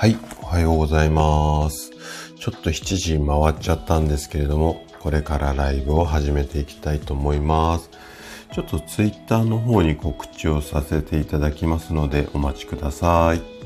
[0.00, 1.90] はい、おはようございます。
[2.38, 7.90] ちょっと7時回っちゃったんですけれども、これからライブを始めていきたいと思います。
[8.52, 13.57] ちょっとツイッターの方に告知をさせていただきますのでお待ちください。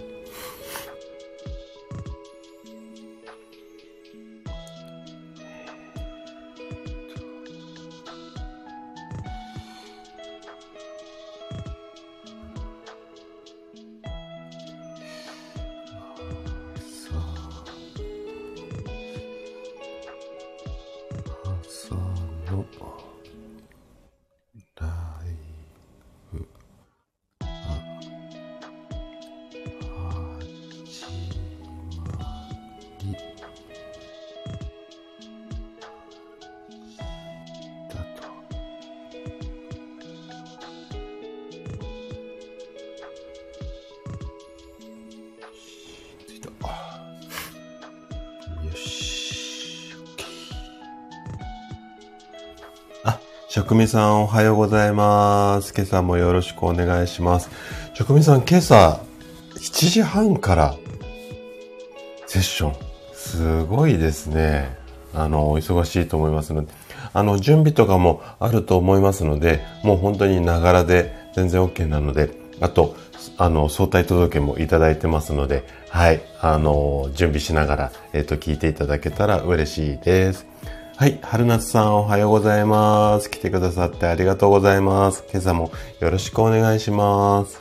[53.93, 55.75] さんおはようございます。
[55.75, 57.51] 今朝もよろしくお願いします。
[57.93, 59.03] 職味さん今朝
[59.57, 60.75] 7時半から
[62.27, 62.75] セッション。
[63.13, 64.79] すごいですね。
[65.13, 66.73] あの、お忙しいと思いますので、
[67.13, 72.31] あの、準備とかもあると思いますので、もう本当にながらで全然 OK なので、
[72.63, 72.97] あと、
[73.37, 80.47] あの、相対届もいただいてますので、はい、あの、準備しながら、えっ、ー、と、聞いていただけたら嬉しいです。
[81.03, 83.29] はい、春夏さんおはようございます。
[83.29, 85.25] 来てくださってありがとうございます。
[85.33, 87.61] 今朝もよろしくお願いします。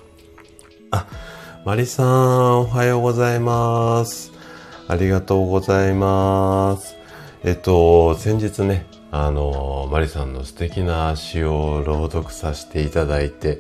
[0.92, 1.08] あ、
[1.66, 4.32] マリさんおはようございます。
[4.88, 6.96] ありがとうございます。
[7.44, 13.60] えっと、先日ね、あの、マリさんの素敵な詩を朗読させていただいて、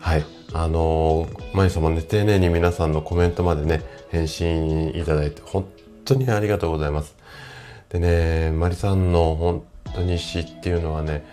[0.00, 5.68] はい、あの、マリさんもね、丁寧に皆さんのコメントまでね、返信いただいて、本
[6.06, 7.17] 当にありがとうございます。
[7.90, 9.64] でね、マリさんの本
[9.94, 11.24] 当に詩っていうのはね、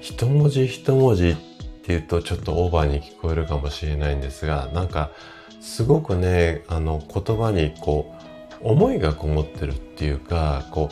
[0.00, 1.36] 一文字一文字っ
[1.84, 5.10] ていうとちょっとオーバーに聞こえるかもしれないんですが、なんか
[5.60, 8.14] すごくね、あの言葉にこ
[8.62, 10.90] う思いがこもってるっていうか、こ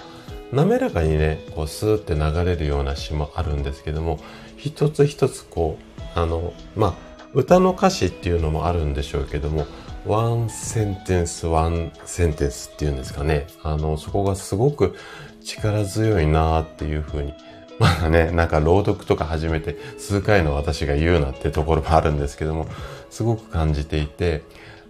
[0.53, 4.19] う滑らかにね、こうスーって流れるような詩もあるんですけども、
[4.57, 6.95] 一つ一つこう、あの、まあ、
[7.35, 9.67] 歌の歌詞っていうのもあるんでしょうけども、
[10.07, 13.47] ワンセンテンス、ワンセンテンスっていうんですかね。
[13.63, 14.97] あの、そこがすごく
[15.45, 17.35] 力強いなーっていうふうに。
[17.79, 22.67] まだね、なんか朗読とか始めて数回の私が言うなってところもあるんですけども、
[23.09, 24.43] すごく感じていて、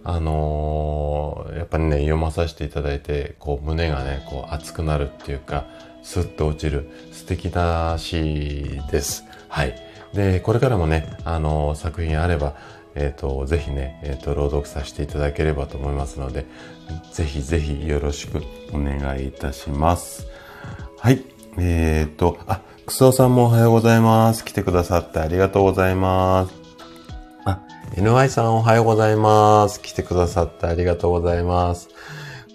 [0.03, 5.65] あのー、やっぱりね、読まさせていただいて、こう胸がね、こう熱くなるっていうか、
[6.03, 9.23] スッと落ちる素敵な詩です。
[9.47, 9.75] はい。
[10.13, 12.55] で、これからもね、あのー、作品あれば、
[12.95, 16.45] えっ、ー、と、ぜひね、えっ、ー、と、朗読させていただければと思いますので、
[17.13, 18.41] ぜひぜひよろしく
[18.73, 20.27] お願いいたします。
[20.97, 21.23] はい。
[21.57, 24.43] えっ、ー、と、あ、クソさんもおはようございます。
[24.43, 26.53] 来てくださってありがとうございます。
[27.45, 27.61] あ、
[27.95, 29.81] NY さんおはようございます。
[29.81, 31.89] 来てくださってありがとうございます。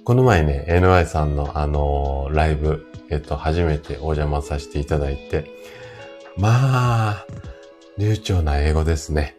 [0.04, 5.50] この前ね、NY さんのあのライブ、えっと、初めてお邪魔させていただいて、
[6.36, 7.26] まあ、
[7.98, 9.35] 流暢な英語ですね。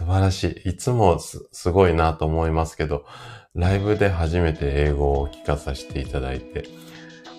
[0.00, 0.70] 素晴らしい。
[0.70, 3.04] いつもすごいなと思いますけど、
[3.54, 6.64] ライブで初めて英語を聞かさせていただいて、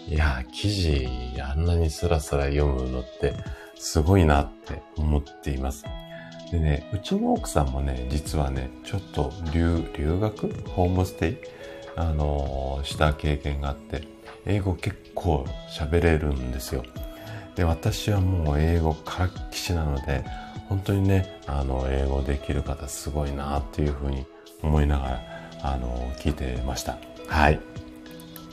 [0.08, 1.08] いや、記事
[1.42, 3.34] あんなにスラスラ読むのって
[3.76, 5.86] すごいなって思っています。
[6.52, 10.54] でね、うちの奥さんもね、実はね、ちょっと留、留学？
[10.70, 11.38] ホームステイ？
[11.96, 14.08] あのー、した経験があって、
[14.46, 16.84] 英語結構喋れるんですよ。
[17.56, 20.24] で、私はもう英語からっきしなので、
[20.72, 24.26] 本当にね、あの、英語できる方すごいなっていうふうに
[24.64, 25.22] 思いながら、
[25.64, 26.98] あの、聞いてました。
[27.28, 27.60] はい。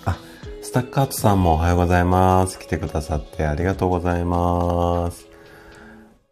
[0.04, 0.18] あ、
[0.60, 2.58] スタッカートさんもおはようございます。
[2.58, 5.28] 来てくださってありがとうございます。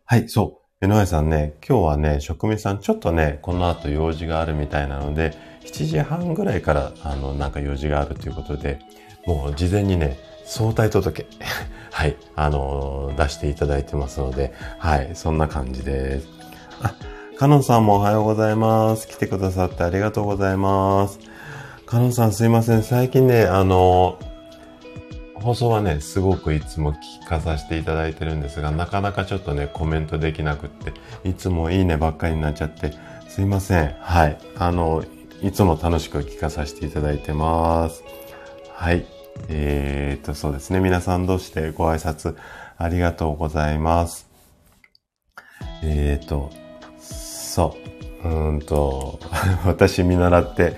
[0.06, 0.84] はい、そう。
[0.84, 5.34] 江上さんね、今日はね、職味さんちょっとね、この後用事があるみたいなので、
[5.66, 8.80] 7時半ぐらいから、あの、なんか用事があるということで、
[9.24, 11.26] もう事前にね、相対届
[11.96, 16.28] はい、あのー、出していただいてますので、はい、そんな感じです。
[16.82, 16.94] あ、
[17.38, 19.08] カノンさんもおはようございます。
[19.08, 21.18] 来てくださってありがとうございます。
[21.86, 22.82] カノンさんすいません。
[22.82, 30.92] 最近ね、あのー、放送はね、すごくいつも聞かさせていただいてるんですが、なかなかちょっとね、コメントできなくって、
[31.26, 32.92] いつもいいねばっかりになっちゃって、
[33.26, 33.94] すいません。
[34.00, 34.38] はい。
[34.58, 35.02] あの、
[35.40, 38.04] いつも楽しく聞かさせていただいてます。
[38.74, 39.06] はい。
[39.48, 40.80] えー、と、そうですね。
[40.80, 42.36] 皆さん同士でご挨拶
[42.78, 44.28] ありがとうございます。
[45.82, 46.50] えーと、
[47.00, 47.76] そ
[48.24, 48.28] う。
[48.28, 49.20] うんと、
[49.64, 50.76] 私見習って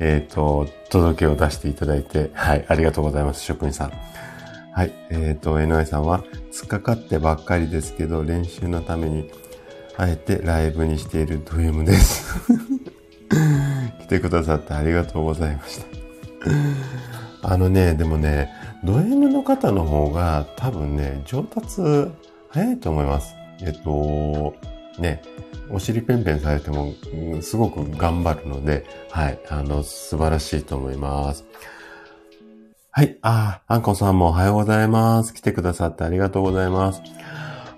[0.00, 3.92] えっ、と、届けを出していただいて、はい、ありがとうございます、職員さん。
[4.72, 6.22] はい、えっ、と、NY さんは、
[6.52, 9.30] 突っかかってばっかりですけど、練習のために、
[9.96, 12.36] あえてライブにしているド M です。
[14.00, 17.17] 来てくださってありがとうございました。
[17.42, 18.50] あのね、でもね、
[18.84, 21.80] ド M の方の方が多分ね、上達
[22.50, 23.34] 早いと思います。
[23.60, 24.54] えっと、
[24.98, 25.22] ね、
[25.70, 26.94] お尻ペンペンされても、
[27.42, 31.44] すごく頑張るので、はい、あの、素晴らしいと思います。
[32.90, 35.34] はい、あ、あんこさんもおはようございます。
[35.34, 37.02] 来てくださってありがとうございます。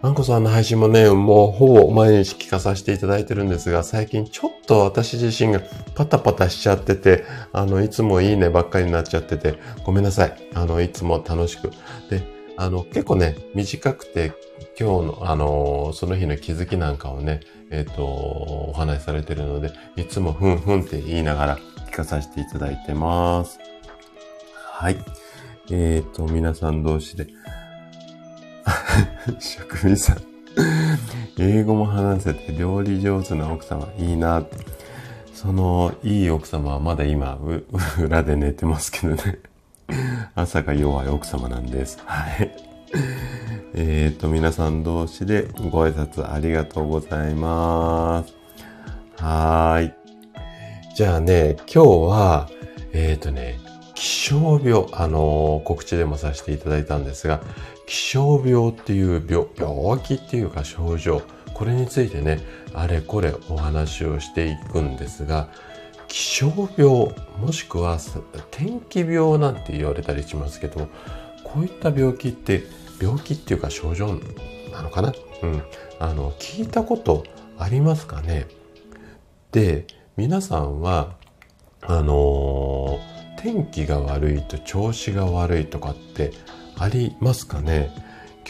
[0.03, 5.61] あんこさんの配信もね、もうほぼ毎日聞かさせていただいてるんですが、最近ちょっと私自身が
[5.95, 10.49] パタパタしちゃってて、あの、いつもいいねばっかりになっちゃってて、ごめんなさい。
[10.55, 11.71] あの、いつも楽しく。
[12.09, 12.27] で、
[12.57, 14.33] あの、結構ね、短くて、
[14.79, 21.59] 今日の、あの、その日の気づきなんかをね、えっ、ー、と、お話しされてるので、いつもふんふんって言いながら
[21.91, 23.59] 聞かさせていただいてます。
[24.55, 24.97] はい。
[25.71, 27.27] えっ、ー、と、皆さん同士で、
[29.39, 30.19] 職人さん。
[31.39, 34.45] 英語も話せて料理上手な奥様いいな。
[35.35, 37.39] そのいい奥様はまだ今
[37.99, 39.39] 裏で寝てますけどね。
[40.35, 41.99] 朝が弱い奥様なんです。
[42.05, 42.51] はい。
[43.75, 48.35] えっ、と、皆さん同士でご挨拶ありがとうございます。
[49.17, 49.95] はーい。
[50.95, 52.51] じゃあね、今日は、
[52.93, 53.59] えっ、ー、とね、
[53.95, 57.41] 気象病、あのー、告知でもさせていただいたんですが、
[57.91, 61.23] 気象病っていう病、気っていうか症状、
[61.53, 62.39] これについてね、
[62.73, 65.49] あれこれお話をしていくんですが、
[66.07, 66.47] 気象
[66.77, 67.99] 病、もしくは
[68.53, 70.87] 天気病なんて言われたりしますけど、
[71.43, 72.63] こういった病気って、
[73.03, 74.21] 病気っていうか症状
[74.73, 75.13] なのかな？
[75.43, 75.63] うん。
[75.99, 77.25] あの、聞いたこと
[77.59, 78.47] ありますかね？
[79.51, 81.17] で、皆さんは、
[81.83, 86.33] あのー天気が悪いと調子が悪いとかって
[86.81, 87.91] ありますかね？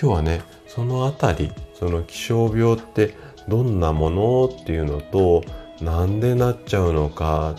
[0.00, 3.14] 今日はねそのあたりその気象病って
[3.48, 5.42] どんなものっていうのと
[5.80, 7.56] なんでなっちゃうのか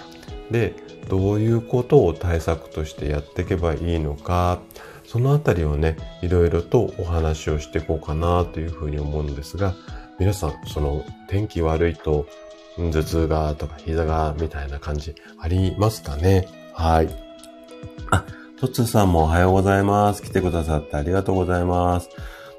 [0.49, 0.73] で
[1.09, 4.59] どういうことを対策としてやっていけばいいのか
[5.05, 9.75] そのあたりをねいろいろとお話をしていこうかなというふうに思うんですが
[10.19, 12.27] 皆さんその天気悪いと
[12.77, 16.47] 頭痛がとか膝がみたいな感じありますかね？
[16.73, 17.09] はい。
[18.11, 18.23] あ、
[18.61, 20.21] トツさんもおはようございます。
[20.21, 22.09] 来てくださってありがとうございます。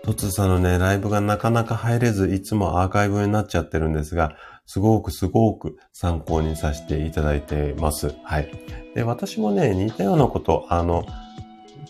[0.02, 4.34] トツさんのね、ライブがなかなか入れず、いつもアーカイブになっちゃってるんですが、
[4.66, 8.16] すごくすごく参考にさせていただいてます。
[8.24, 8.50] はい。
[8.96, 11.06] で、私もね、似たようなこと、あの、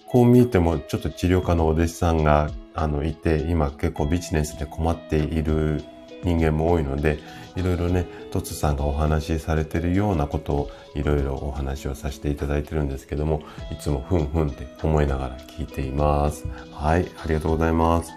[0.08, 5.82] こう見えてもちょっと治療家のお弟子さんが、あの、いて、今結構ビジネスで困っている
[6.24, 7.18] 人間も多いので、
[7.56, 16.46] いろいろね、トツさんがお話しされてるようなことをいろいろお話をさせていただいてるんですけども、いつもふんふんって思いながら聞いています。
[16.72, 18.10] はい、ありがとうございます。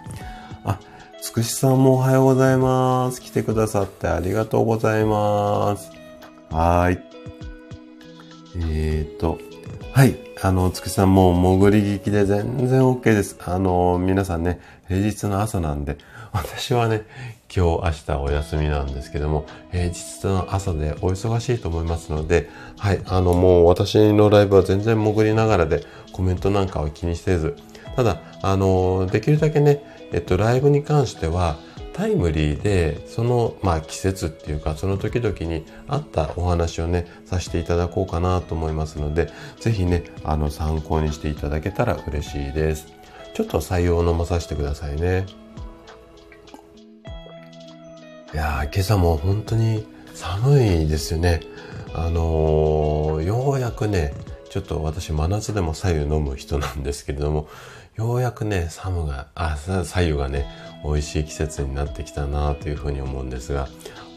[0.63, 0.79] あ、
[1.21, 3.21] つくしさんもおはようございます。
[3.21, 5.91] 来てくださってありがとうございます。
[6.51, 7.03] はい。
[8.57, 9.37] えーと、
[9.91, 10.17] はい。
[10.41, 13.37] あの、つくしさんも潜り聞きで全然 OK です。
[13.45, 15.97] あの、皆さんね、平日の朝なんで、
[16.31, 17.05] 私はね、
[17.53, 27.55] 今日、明日お休みなんですけども、平日の朝でお忙しいと思いますので、はい、あの、もう私のライブは全然潜りながらでコメントなんかは気にせず、
[27.95, 29.81] ただ、あの、できるだけね、
[30.11, 31.57] えっと、ライブに関しては、
[31.93, 39.29] タイムリーで、その、まあ、季節っていうか、その時々に合ったお話をね、させていただこうかなと思いますので、
[39.61, 42.87] ぜひね、あの、参考にしていただけたら嬉しいです。
[43.33, 45.44] ちょっと採用を飲まさせてくださいね。
[48.35, 51.39] いや、今朝も本当に寒いですよね。
[51.93, 54.13] あのー、ようやくね、
[54.49, 57.47] ちょっと私真夏でも左右飲む人なんですけれども、
[57.95, 60.47] ようやくね、寒が、あ、左右がね、
[60.83, 63.69] 美味しい季節になってきたなというふうに思うんですが、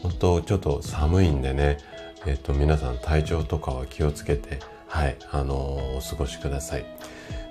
[0.03, 1.77] 本当ちょっと寒いんでね、
[2.25, 6.85] えっと、皆さん体調とかは気をつけて、はい、あのー、お過ごしください。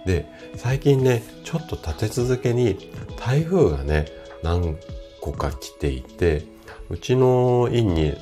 [0.05, 4.05] で、最近ね、ちょっと立て続けに台風がね、
[4.43, 4.77] 何
[5.23, 6.58] 個か来ていて、
[6.91, 8.15] うちの院に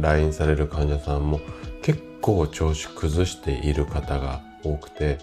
[0.00, 1.40] 来院される患者さんも
[1.82, 5.18] 結構調子崩している方が多くて、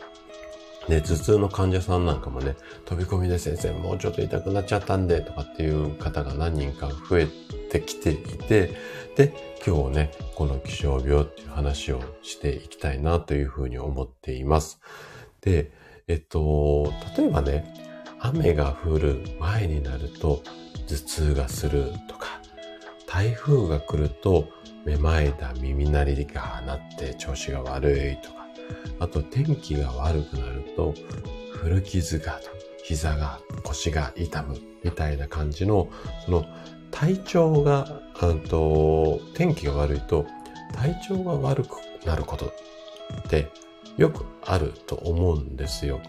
[0.90, 7.28] で、頭痛の患者さんなんかもね、飛び込みで先生もうちょっと痛くなっちゃったんでとかっていう方が何人か増え
[7.72, 8.72] てきていて、
[9.16, 9.34] で、
[9.66, 14.80] 今日ね、この気象病っていう話をしていきたいなというふうに思っています。
[15.42, 15.72] で、
[16.08, 17.74] えっと、例えばね、
[18.20, 20.44] 雨が降る前になると
[20.88, 22.42] 頭痛がするとか、
[23.10, 24.48] 台風が来ると
[24.86, 28.48] めまいだ、耳鳴りがなって調子が悪いとか、
[29.00, 30.94] あと天気が悪くなると、
[31.54, 32.40] 古傷が、
[32.84, 35.90] 膝が、腰が痛むみたいな感じの、
[36.24, 36.46] その
[36.92, 40.28] 体調が、うんと、天気が悪いと
[40.74, 42.52] 体調が悪くなることっ
[43.30, 43.50] て
[43.98, 46.00] よくあると思うんですよ。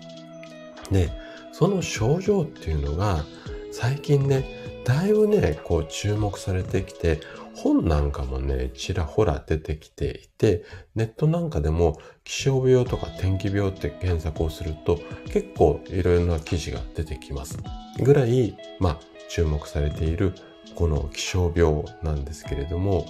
[0.90, 1.10] で、
[1.52, 3.24] その症状っていうのが
[3.72, 4.44] 最近ね、
[4.84, 7.20] だいぶね、こう注目されてきて、
[7.54, 17.58] 本なんかもね、ちらほら出てきていて、ネットなんかでも気象病とか天気病って検索をすると結構いろいろな記事が出てきます。
[17.98, 20.34] ぐらい、まあ注目されている
[20.74, 23.06] この気象病なんですけれども、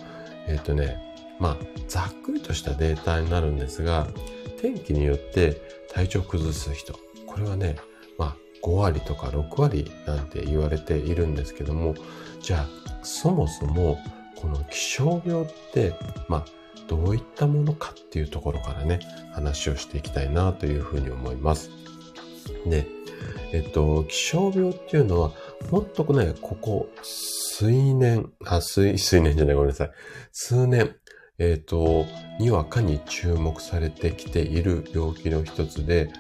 [0.49, 0.99] えっ、ー、とね、
[1.39, 1.57] まあ
[1.89, 4.09] ざっくりとしたデータになるんですが、
[4.61, 5.61] 天気によって
[5.93, 6.95] 体調崩す人、
[7.27, 7.77] これはね、
[8.63, 11.95] 5割とか6割なんて言われているんですけども、
[12.43, 12.67] じゃあ
[13.03, 13.99] そもそも
[14.37, 15.95] この気象病って、
[16.29, 16.45] まあ
[16.89, 19.01] どういったものかっていうところからね、
[19.33, 21.71] 話をしていきたいなというふうに思います。
[22.67, 22.87] で、
[23.53, 25.33] えっと、気象病っていうのは、
[25.71, 29.91] もっとね、ここ数年、あ、数、数年じゃない、ごめんなさい。
[30.33, 30.97] 数年、
[31.39, 32.07] えっ、と、
[32.39, 36.11] にわかに注目されてきている病気の一つで、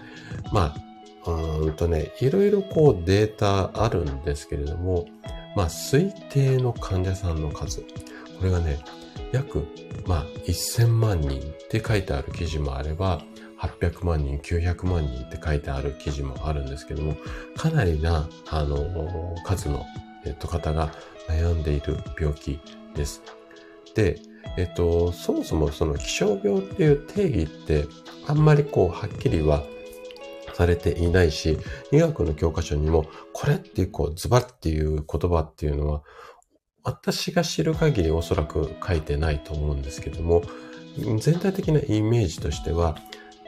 [0.52, 0.89] まあ、
[1.26, 5.06] うんとね、いろいろこうデータあるんですけれども、
[5.56, 7.80] まあ、推定の患者さんの数。
[7.80, 7.86] こ
[8.44, 8.78] れがね、
[9.32, 9.66] 約、
[10.06, 13.22] まあ、1000万人って書いてある記事もあれば、
[13.58, 17.16] 800万人、900万人って書いてある記事もあるんですけども、
[17.56, 19.84] かなりな、あの、数の、
[20.24, 20.92] えっと、方が
[21.28, 22.58] 悩んでいる病気
[22.94, 23.22] です。
[23.94, 24.18] で、
[24.56, 27.86] えっと、そもそもその気象病っていう定義って
[28.26, 29.62] あんまりこうはっきりは
[30.60, 31.56] されていないし、
[31.90, 36.02] 医学の教科書にもこれっていうこうズバッっていう言葉っていうのは
[36.84, 40.42] 私が知る限りおそらく書いてないと思うんですけども、
[41.18, 42.98] 全体的なイメージとしては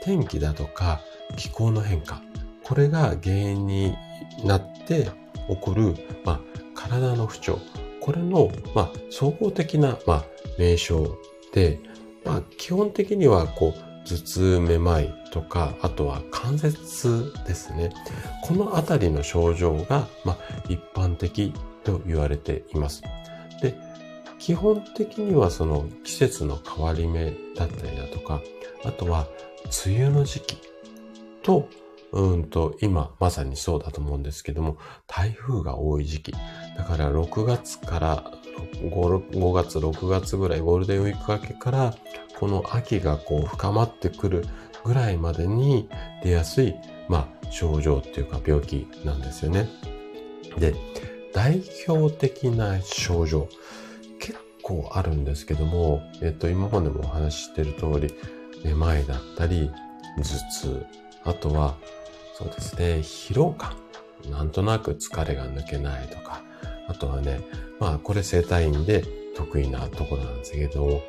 [0.03, 1.03] 天気だとか
[1.37, 2.23] 気候の変化、
[2.65, 3.95] これが原因に
[4.43, 5.11] なって
[5.49, 6.41] 起こる、まあ、
[6.75, 7.59] 体の不調、
[8.01, 10.25] これの、まあ、総合的な、まあ、
[10.59, 11.19] 名称
[11.53, 11.79] で、
[12.25, 17.91] まあ、基本的には、こう、頭痛、めまいとか、あとは関節ですね。
[18.43, 23.03] このあたりの症状が、まあ、一般的と言われています。
[23.63, 23.75] で、
[24.39, 28.43] 基本的にはその季節の変わり目だったりだとか、
[28.85, 29.27] あとは
[29.87, 30.59] 梅雨の時期
[31.43, 31.69] と、
[32.13, 36.33] うんと、今まさにそうだと思うんですけども、台風が多い時期。
[36.77, 38.33] だから6月から
[38.83, 41.95] 5, 5月、6月ぐらい、ゴールデンウィーク明けから、
[42.39, 44.45] この秋がこう深まってくる
[44.85, 45.89] ぐらいまでに
[46.23, 46.75] 出やすい、
[47.09, 49.69] まあ、症状っていうか病気なんですよね。
[50.59, 50.75] で、
[51.33, 53.49] 代表的な症状、
[54.19, 58.15] 結構あるんですけども、えっと、今までもお話ししてる通り、
[58.65, 59.71] めまいだったり、
[60.17, 60.87] 頭痛、
[61.25, 61.77] あとは、
[62.35, 63.77] そうですね、疲労感。
[64.31, 66.43] なんとなく疲れが抜けないとか、
[66.87, 67.41] あとはね、
[67.81, 71.03] まあこれ整体院で得意なところなんですけど、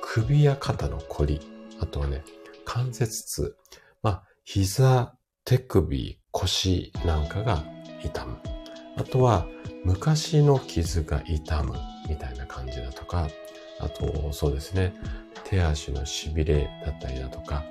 [0.00, 1.40] 首や肩のこり、
[1.80, 2.22] あとはね、
[2.72, 3.56] 関節痛、
[4.00, 7.64] まあ膝、手首、腰なんかが
[8.04, 8.36] 痛む。
[8.96, 9.48] あとは
[9.84, 11.74] 昔の傷が痛む
[12.08, 13.26] みたいな感じだとか、
[13.80, 14.94] あとそうですね、
[15.42, 17.64] 手足の痺れだったりだとか、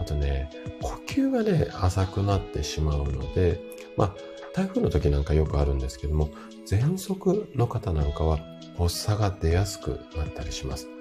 [0.00, 0.48] あとね、
[0.80, 3.60] 呼吸がね、浅くなってしまうので、
[3.98, 4.14] まあ、
[4.54, 6.30] 台風の時なんかよくあるんですけども、
[6.66, 8.38] 喘息の方なんかは
[8.78, 10.95] 発作が出やすくなったりします。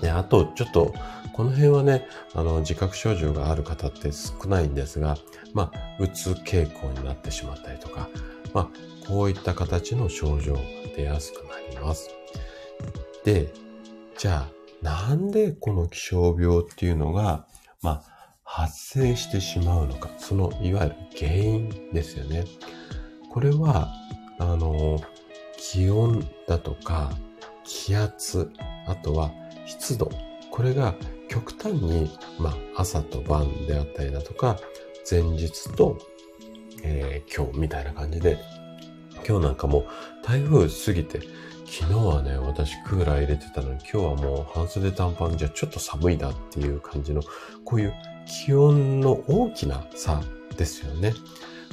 [0.00, 0.94] で、あと、ちょっと、
[1.32, 5.16] この辺はね、あの、自覚症状がある方って少ないんですが、
[5.54, 8.08] まあ、うつ傾向になってしまったりとか、
[8.52, 8.68] まあ、
[9.06, 10.60] こういった形の症状が
[10.96, 12.10] 出やすくなります。
[13.24, 13.52] で、
[14.18, 17.46] じゃあ、なんでこの気象病っていうのが、
[17.82, 18.02] まあ、
[18.42, 22.44] 発生してしまうのか、そのいわゆる原因ですよね。
[23.30, 23.92] これは、
[24.38, 25.00] あの、
[25.56, 27.10] 気温だとか、
[27.64, 28.50] 気圧、
[28.86, 29.30] あとは
[29.70, 30.10] 湿度。
[30.50, 30.94] これが
[31.28, 34.58] 極端に、まあ、朝と晩であったりだとか、
[35.08, 35.98] 前日と、
[36.82, 38.38] えー、今日みたいな感じで、
[39.26, 39.86] 今日なんかも
[40.24, 41.20] 台風過ぎて、
[41.66, 47.22] 昨日はね、私クーラー入れてたのに今日はもう半袖短パンじゃちょっと寒いなっていう感じの、
[47.64, 47.94] こういう
[48.26, 50.20] 気温の大きな差
[50.56, 51.14] ですよね。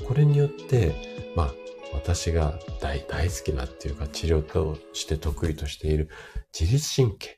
[0.07, 0.93] これによって、
[1.35, 1.53] まあ、
[1.93, 6.09] 私が大大好きなっていうか治療として得意としている
[6.57, 7.36] 自律神経。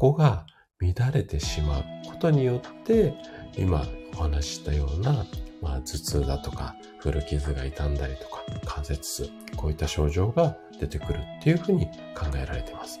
[0.00, 0.46] ここが
[0.80, 3.12] 乱れてしまうことによって、
[3.58, 5.26] 今お話ししたような、
[5.60, 12.98] まあ、頭痛だとか、古傷が傷んだりとか、関節痛、こういった症状が出てくるっていうふうに考えられています。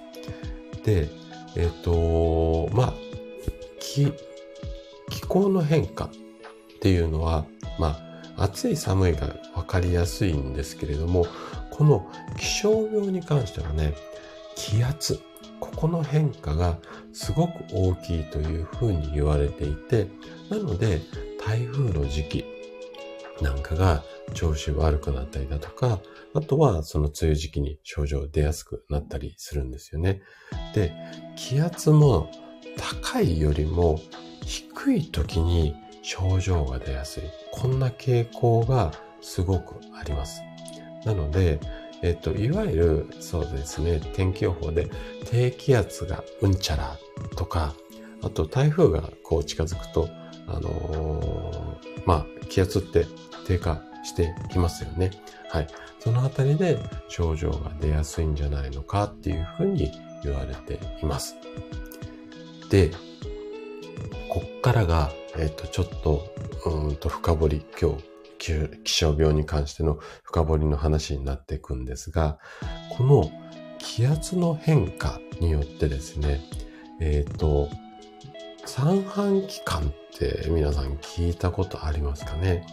[0.84, 1.08] で、
[1.56, 2.94] えっ、と、まあ、
[3.78, 4.12] 気、
[5.08, 6.10] 気候の変化っ
[6.82, 7.46] ていうのは、
[7.78, 7.98] ま
[8.36, 11.26] あ、暑い寒いが分かりやすいんですけれども、
[11.70, 13.94] この気象病に関してはね、
[14.54, 15.18] 気圧、
[15.60, 16.78] ここの変化が
[17.12, 20.08] すごく大きいというふうに言われていて、
[20.48, 21.00] なので
[21.44, 22.44] 台風の時期
[23.40, 24.02] なんかが
[24.34, 26.00] 調子悪くなったりだとか、
[26.34, 30.22] あとはその梅雨時期に症状出やすくなったりするんですよね。
[30.74, 30.92] で、
[31.36, 32.30] 気圧も
[32.76, 34.00] 高いよりも
[34.44, 37.22] 低い時に症状が出やすい。
[37.52, 40.42] こんな傾向がすごくあります。
[41.04, 41.60] なので、
[42.02, 44.88] えっと、いわゆる、そうですね、天気予報で
[45.26, 46.98] 低気圧がうんちゃら
[47.36, 47.74] とか、
[48.22, 50.08] あと台風がこう近づくと、
[50.46, 53.06] あのー、まあ、気圧って
[53.46, 55.10] 低下してきますよね。
[55.50, 55.66] はい。
[55.98, 56.78] そのあたりで
[57.08, 59.92] 症状が出やすいんじゃないのかっていうふうに
[60.24, 61.36] 言われています。
[62.70, 62.90] で、
[64.28, 66.32] こっからが、えっ、と、ちょっと、
[66.66, 68.09] うんと深掘り、今日
[68.40, 72.38] 気象病に関しての深掘りの話になっていくんですが、
[72.96, 73.30] この
[73.78, 76.40] 気圧の変化によってですね、
[77.00, 77.68] えっ、ー、と、
[78.64, 82.66] 三半規管って皆さん聞いたことありますかね？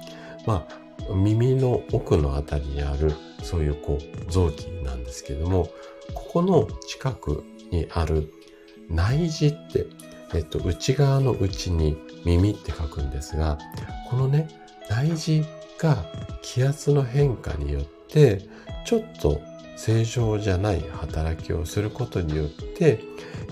[0.45, 5.69] まあ、耳の奥のあたりにあるそういうこう臓器なんですけども、
[6.13, 8.31] ここの近くにある
[8.89, 9.85] 内耳って、
[10.33, 13.57] えっと、内側の内に耳って書くんですが、
[14.09, 14.47] このね、
[14.89, 15.45] 内耳
[15.77, 16.05] が
[16.41, 18.41] 気圧の変化によって、
[18.85, 19.41] ちょっと
[19.75, 22.99] 正常じゃない働きをすることによって、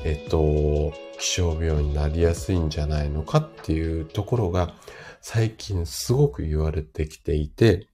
[0.04, 4.74] えっと、気象病になりやすいんじゃないのかっていうところが
[5.22, 7.88] 最近すごく言われてきていて、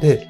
[0.00, 0.28] で、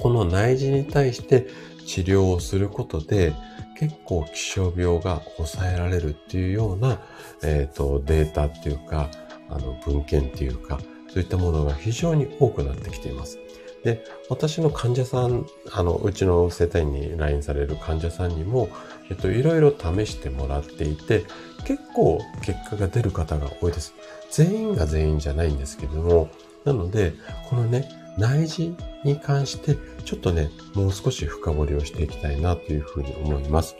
[0.00, 1.46] この内耳に対して
[1.86, 3.34] 治療をすることで
[3.78, 7.00] 結構気象病が抑えられるっていうような、
[7.42, 9.10] えっ、と、データっていうか、
[9.48, 10.78] あの文献っていうか、
[11.12, 13.38] そういったものが非常に多くなってきています。
[13.84, 18.68] で、私の患者さん、あの、うちの生体院に来院される患者さんにも、
[19.10, 21.24] えっと、いろいろ試してもらっていて、
[21.66, 23.94] 結構結果が出る方が多いです。
[24.30, 26.28] 全員が全員じゃないんですけれども、
[26.64, 27.12] なので、
[27.50, 33.76] このね、内耳に関して、ちょっとね、もう少し深掘りをしていきたいなというふうに思います。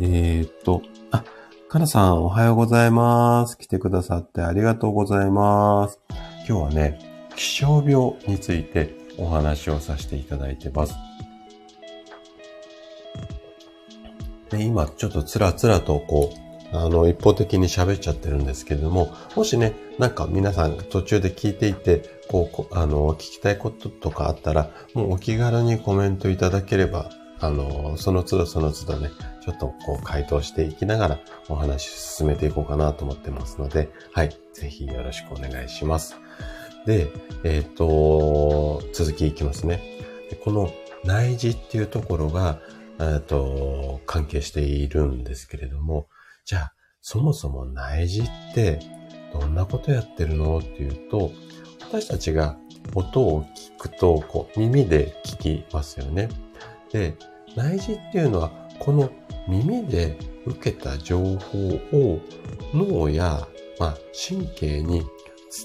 [0.00, 1.24] えー、っと、あ、
[1.68, 3.56] かなさんおはようございます。
[3.56, 6.00] 来てくださってありがとうございます。
[6.48, 6.98] 今日はね、
[7.36, 10.94] 気象病についてお話をさせていただいてます。
[14.48, 16.32] で今、ちょっとつらつらとこ
[16.72, 29.10] う、あの、一方的に喋っちゃってるんですけれども、もしね、なんか皆さん途中で聞いていて、こう、あの、聞きたいこととかあったら、もうお気軽にコメントいただければ、あの、その都度その都度ね、
[29.42, 34.30] ちょっとこう回答していきながらお話し進めていこうかなと思ってますので、はい。
[34.54, 36.16] ぜひよろしくお願いします。
[36.88, 37.12] で、
[37.44, 39.82] えっ、ー、と、続きいきますね。
[40.42, 40.72] この
[41.04, 42.60] 内耳っていうところが、
[42.98, 46.08] えっと、関係しているんですけれども、
[46.46, 46.72] じゃあ、
[47.02, 48.80] そもそも内耳って
[49.34, 51.30] どんなことやってるのっていうと、
[51.90, 52.56] 私たちが
[52.94, 56.30] 音を聞くと、こう、耳で聞きますよね。
[56.90, 57.18] で、
[57.54, 59.10] 内耳っていうのは、この
[59.46, 62.18] 耳で受けた情報を
[62.72, 63.46] 脳や、
[63.78, 65.04] まあ、神経に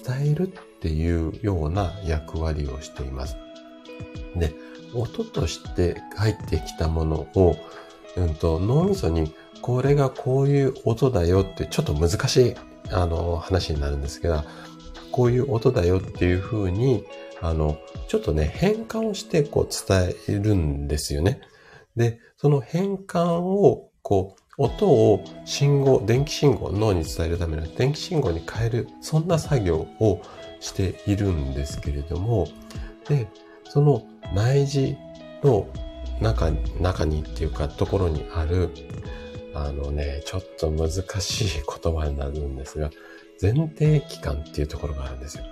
[0.06, 3.38] 伝えるっていうような役割をしています。
[4.36, 4.54] で、
[4.94, 7.56] 音として入ってきたものを、
[8.16, 12.56] うんと、脳みそにこれがこういう音だよってちょっと難しい
[12.92, 14.44] あの話になるんですけど、
[15.12, 17.06] こういう音だよっていうふうに、
[17.42, 21.40] あの、ちょっとね、変換をしてこう伝えるんですよね。
[21.96, 30.22] で、その変換をこう音を信号、電気信号、脳に伝えるための電気信号に変える、そんな作業を
[30.60, 32.48] しているんですけれども、
[33.08, 33.28] で、
[33.70, 34.98] その内耳
[35.44, 35.68] の
[36.22, 38.70] 中中にっていうか、ところにある、
[39.56, 40.90] あのね、ちょっと難
[41.20, 42.92] しい言葉になるんですが、
[43.42, 45.44] 前提期間っていうところがあるんですよ。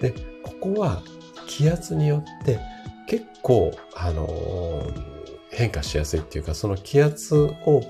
[0.00, 0.10] で、
[0.42, 1.02] ここは
[1.46, 2.60] 気圧によって
[3.06, 5.14] 結構、あのー、
[5.50, 7.82] 変化しやすいっていうか、その気圧を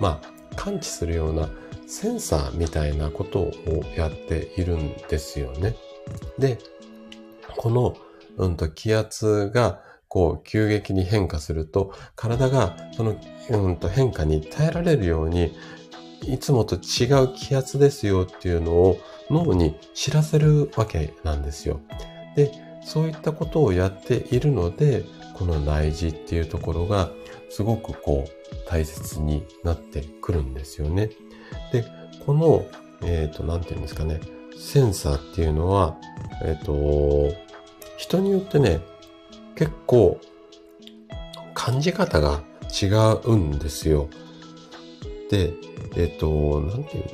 [0.00, 1.48] まあ、感知するような
[1.86, 3.52] センサーみたいなことを
[3.96, 5.76] やっているんですよね。
[6.38, 6.58] で、
[7.56, 7.96] この、
[8.36, 13.16] うんと、気圧が、こう、急激に変化すると、体が、その、
[13.50, 15.54] うんと、変化に耐えられるように、
[16.26, 18.98] いつもと違う気圧ですよっていうのを
[19.30, 21.80] 脳に知らせるわけなんですよ。
[22.36, 22.52] で、
[22.84, 27.10] そういったことをやっているので、この内耳っていうところが
[27.50, 31.10] すごくこう、大切になってくるんですよね。
[31.72, 31.84] で、
[32.24, 32.64] この、
[33.02, 34.20] えっ、ー、と、なんていうんですかね、
[34.56, 35.98] センサーっていうのは、
[36.42, 37.34] えっ、ー、と、
[37.96, 38.80] 人によってね、
[39.56, 40.20] 結構、
[41.54, 42.86] 感じ方が違
[43.24, 44.08] うんですよ。
[45.30, 45.52] で、
[45.96, 47.04] えっ、ー、と、なんていう、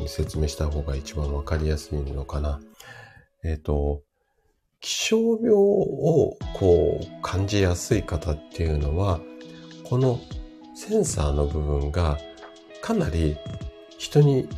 [0.00, 2.60] うん、説明した方が一番わかりやすいのかな。
[3.44, 4.02] えっ、と、
[4.80, 9.20] 気象病をこう感じやすい方っていうのは、
[9.84, 10.20] この
[10.74, 12.18] センサーの部分が
[12.80, 13.36] かなり
[13.98, 14.48] 人に、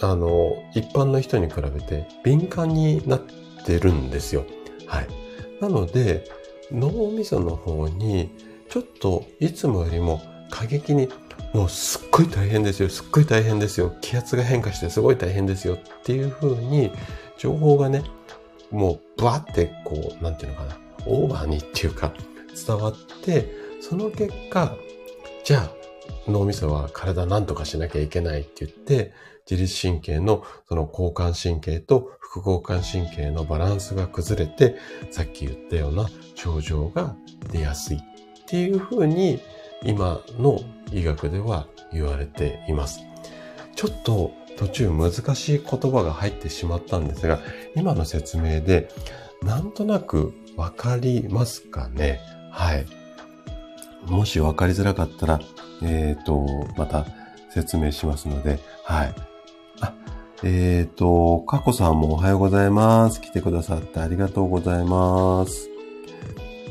[0.00, 3.22] あの、一般の人に比べて敏感になっ
[3.64, 4.44] てるんですよ。
[4.86, 5.08] はい。
[5.60, 6.24] なので、
[6.72, 8.30] 脳みその方に、
[8.68, 11.08] ちょっといつもよりも過激に、
[11.52, 16.92] もうすっごい大変ですよ、すっごい大変ですよ、気圧が変化してすごい大変ですよっていう風に、
[17.36, 18.04] 情報がね、
[18.70, 22.12] もうブワってこう、なんていうのかな、オーバーにっていうか
[22.66, 22.94] 伝わっ
[23.24, 24.76] て、その結果、
[25.44, 25.70] じゃあ
[26.28, 29.12] 脳みそは体なんとかしなきゃいけないって言って、
[29.50, 34.76] 自律神経のその交感神経と副交感神経のバランスが崩れて、
[35.10, 37.16] さっき言ったような症状が
[37.50, 38.00] 出やすいっ
[38.46, 39.40] ていうふうに
[39.82, 40.60] 今の
[40.92, 43.00] 医学では言われています。
[43.74, 47.40] ちょっと途中難しい言葉が入ってしまったんですが、
[47.74, 48.88] 今の説明で
[49.42, 52.20] なんとなくわかりますかね？
[52.52, 52.86] はい。
[54.06, 55.40] もしわかりづらかったら、
[55.82, 57.06] えっ、ー、と、また
[57.50, 59.14] 説明しますので、はい。
[59.80, 59.94] あ、
[60.42, 63.20] えっ、ー、と、かこさんもおはようございます。
[63.20, 65.70] 来てくださってありがとうございます。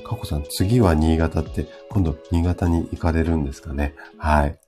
[0.09, 3.93] かこさん、次は新潟って、今度新潟に行かれるんですかね。
[4.17, 4.59] はい。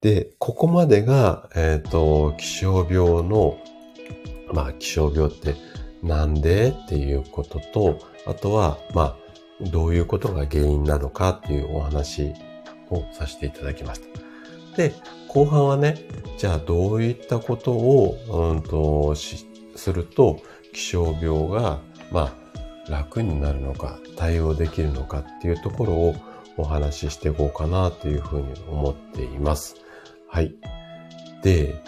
[0.00, 3.58] で、ここまでが、えっ、ー、と、気象病の、
[4.52, 5.56] まあ、気象病って
[6.02, 9.25] なんでっていうことと、あとは、まあ、
[9.60, 12.32] どういうことが原因なのかっていうお話
[12.90, 14.76] をさせていただきました。
[14.76, 14.92] で、
[15.28, 15.96] 後半はね、
[16.38, 20.40] じゃあどういったことを、うんと、すると
[20.72, 22.34] 気象病が、ま
[22.86, 26.16] あ、楽になるのか、対応できるのかっていうところを
[26.56, 29.76] お話ししていこうかなというふうに思っています。
[30.28, 30.54] はい。
[31.42, 31.82] で、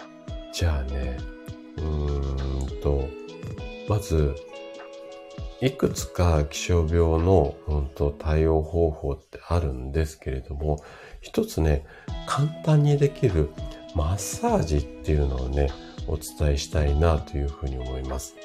[0.51, 1.17] じゃあね、
[1.77, 3.07] うーんと、
[3.87, 4.35] まず、
[5.61, 10.83] いくつか気象病の、うんと、対応方法ってあるんですけれども、
[11.21, 11.85] 一つね、
[12.25, 13.49] 簡単にできる
[13.95, 15.69] マッサージっていうのをね、
[16.07, 18.35] お伝えしたいなというふうに思います。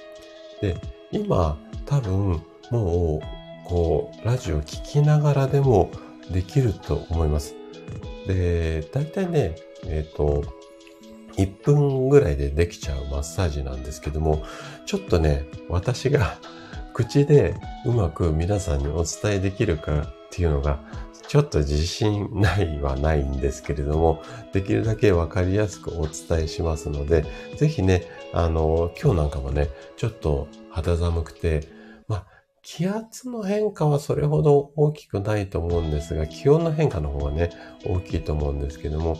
[0.61, 0.77] で、
[1.12, 5.90] 今、多分、もう、こう、ラジオ聞きながらでも
[6.31, 7.55] できると思います。
[8.27, 9.55] で、大体ね、
[9.87, 10.44] えっ、ー、と、
[11.37, 14.42] 1分ぐらいでできちゃうマッサージなんですけども、
[14.87, 16.38] ちょっとね、私が
[16.94, 20.78] 口でうまく皆さんにお伝えできるかっていうのが、
[21.26, 27.26] ちょっと自信ないはないんですけれども、できるだけわかりやすくお伝えしますので、
[27.57, 31.66] ぜひね、あの、今日なんかもね、ちょっと肌寒くて、
[32.07, 32.26] まあ、
[32.62, 37.50] 気圧の変化はそれほど大きくないと思うんですが、気温の変化の方がね、
[37.85, 39.18] 大きいと思うんですけども、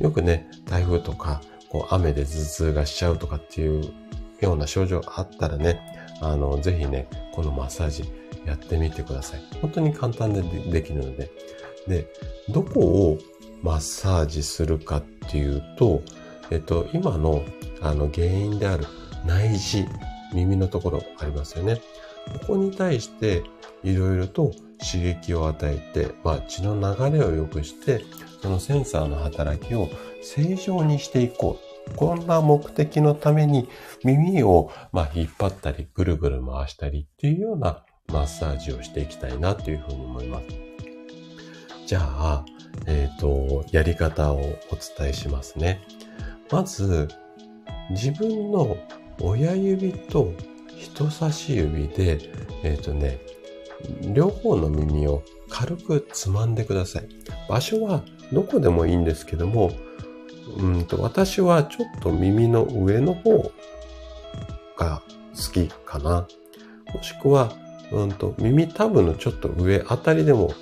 [0.00, 3.92] よくね、台風とか、こう雨で頭痛がしちゃうとかっていう
[4.40, 8.04] ような症状あったらね、あの、ぜひね、このマッサージ
[8.44, 9.40] やってみてください。
[9.60, 11.30] 本当に簡単でできるので。
[11.86, 12.06] で、
[12.48, 13.18] どこを
[13.62, 16.02] マッサージするかっていうと、
[16.50, 17.42] えっと、今の
[17.80, 18.86] あの原因である
[19.26, 19.88] 内耳、
[20.32, 21.80] 耳のところありますよね。
[22.40, 23.42] ここに対して
[23.84, 28.04] いろいろと刺激を与えて、まあ、血の流れを良くして、
[28.42, 29.88] そのセンサーの働きを
[30.22, 33.68] 正常にしていこうこんな目的のために
[34.04, 40.46] 耳を、ま、引っ張ったり、ぐるぐる回したりっていうようなマッサージをしていきたいなというふうに思います。
[41.86, 42.44] じゃあ、
[42.86, 44.42] えっ、ー、と、やり方をお
[44.98, 45.82] 伝えしますね。
[46.50, 47.08] まず、
[47.90, 48.76] 自分の
[49.20, 50.32] 親指と
[50.76, 52.18] 人差し指で、
[52.62, 53.20] えっ、ー、とね、
[54.12, 57.08] 両方の耳を軽くつまんでください。
[57.48, 59.70] 場所はどこでもいいんですけども、
[60.56, 63.52] うんと、私はちょっと耳の上の方
[64.76, 65.02] が
[65.34, 66.26] 好きかな。
[66.94, 67.52] もしくは、
[67.92, 70.54] うんと、耳タブのちょっと上あたりでも、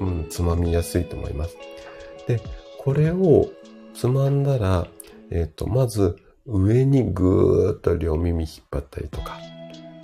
[0.00, 1.56] うん、つまみやすいと思います。
[2.26, 2.40] で、
[2.78, 3.50] これを
[3.94, 4.86] つまんだら、
[5.30, 9.38] えっ、ー、と、まず上にぐーっと両耳引っ張ったりとか。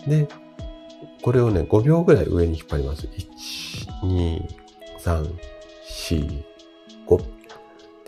[0.07, 0.29] で、
[1.23, 3.07] これをね、5秒ぐらい上に引っ張ります。
[3.07, 4.47] 1、2、
[5.01, 5.35] 3、
[5.87, 6.45] 4、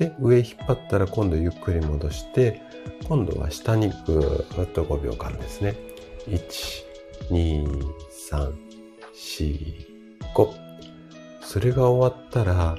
[0.01, 2.63] で、上引っ張ったら今度ゆっくり戻して、
[3.07, 5.77] 今度は下にぐーっと5秒間ですね。
[6.27, 6.41] 1、
[7.31, 7.67] 2、
[8.31, 8.53] 3、
[9.15, 9.87] 4、
[10.35, 10.53] 5。
[11.43, 12.79] それが終わったら、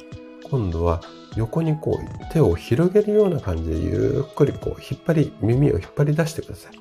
[0.49, 1.01] 今度は
[1.35, 6.73] 横にこう手を広げるような感じでゆっくりこう引っ張り、耳を引っ張り出してください。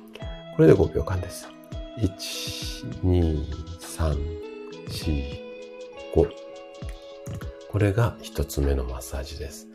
[0.55, 1.47] これで5秒間です。
[1.99, 3.45] 1、2、
[3.79, 4.17] 3、
[4.87, 5.39] 4、
[6.15, 6.29] 5。
[7.69, 9.70] これが一つ目のマッサージです。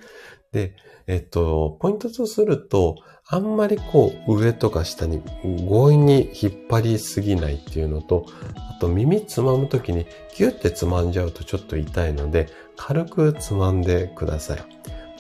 [0.57, 0.73] で、
[1.07, 2.97] えっと、ポイントとすると、
[3.29, 8.25] あんまりこう上とか下に強引に引っ張りすぎないっていうのと、
[8.57, 14.59] あと耳つまむときにギュッてつまんじゃうとちょっと痛いので、軽くつまんでください。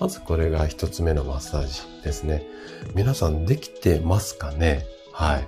[0.01, 2.47] まずこれが一つ目のマッサージですね。
[2.95, 4.87] 皆さんできてますかね？
[5.13, 5.47] はい。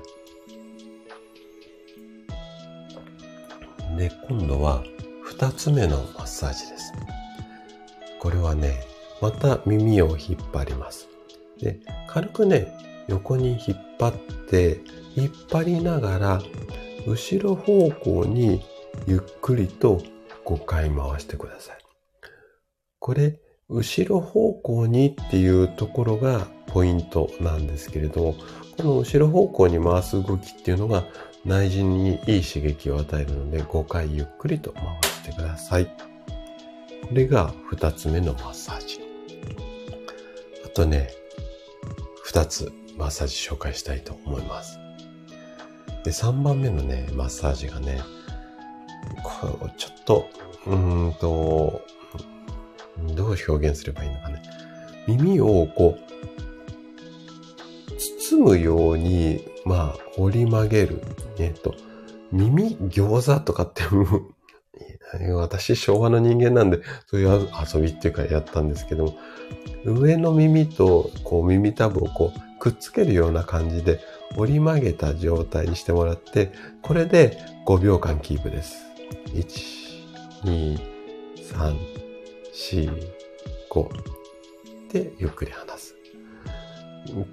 [3.96, 4.85] で、今度は
[5.22, 6.92] 二つ目のマッサージです。
[8.18, 8.81] これはね、
[9.20, 11.09] また耳を引っ張ります。
[11.61, 12.72] で、軽くね、
[13.09, 14.12] 横に引っ張っ
[14.48, 14.81] て、
[15.16, 16.42] 引っ張りながら、
[17.07, 18.62] 後ろ方向に
[19.07, 20.02] ゆっくりと
[20.44, 21.78] 5回回してください。
[22.98, 28.35] これ、後ろ方向にっていうところがポイントなんですけれども、
[28.76, 31.04] この後ろ方向に回す動きっていうのが
[31.44, 35.87] 内耳にいい刺激を与えるので5回ゆっくりと回してください。
[35.87, 35.92] こ
[37.12, 39.08] れが2つ目のマッサージ。
[40.68, 41.09] あとね、
[42.31, 44.78] 2つマッサージ紹介したいと思います。
[46.04, 48.02] で、3番目のね、マッサージがね、
[49.24, 50.28] これちょっと、
[50.66, 51.81] うーんと、
[53.14, 54.42] どう表現すればいいのかね。
[55.07, 56.00] 耳をこう、
[58.31, 61.00] 包むように、まあ、折り曲げる。
[61.38, 61.74] えっと、
[62.31, 63.85] 耳餃子とかって
[65.37, 69.18] 私、昭和の人間なんで、そういう遊びっていうかやったんですけども、
[69.85, 74.01] 上の耳と、こう、耳たぶをこう、くっつけるような感じで、
[74.37, 78.85] 折り曲げた状態にしてもらって、これで5秒間キープです。
[79.29, 80.79] 1、2、
[81.37, 81.77] 3、
[82.53, 83.12] 4、
[83.71, 83.88] 5。
[84.92, 85.94] で、ゆっくり離す。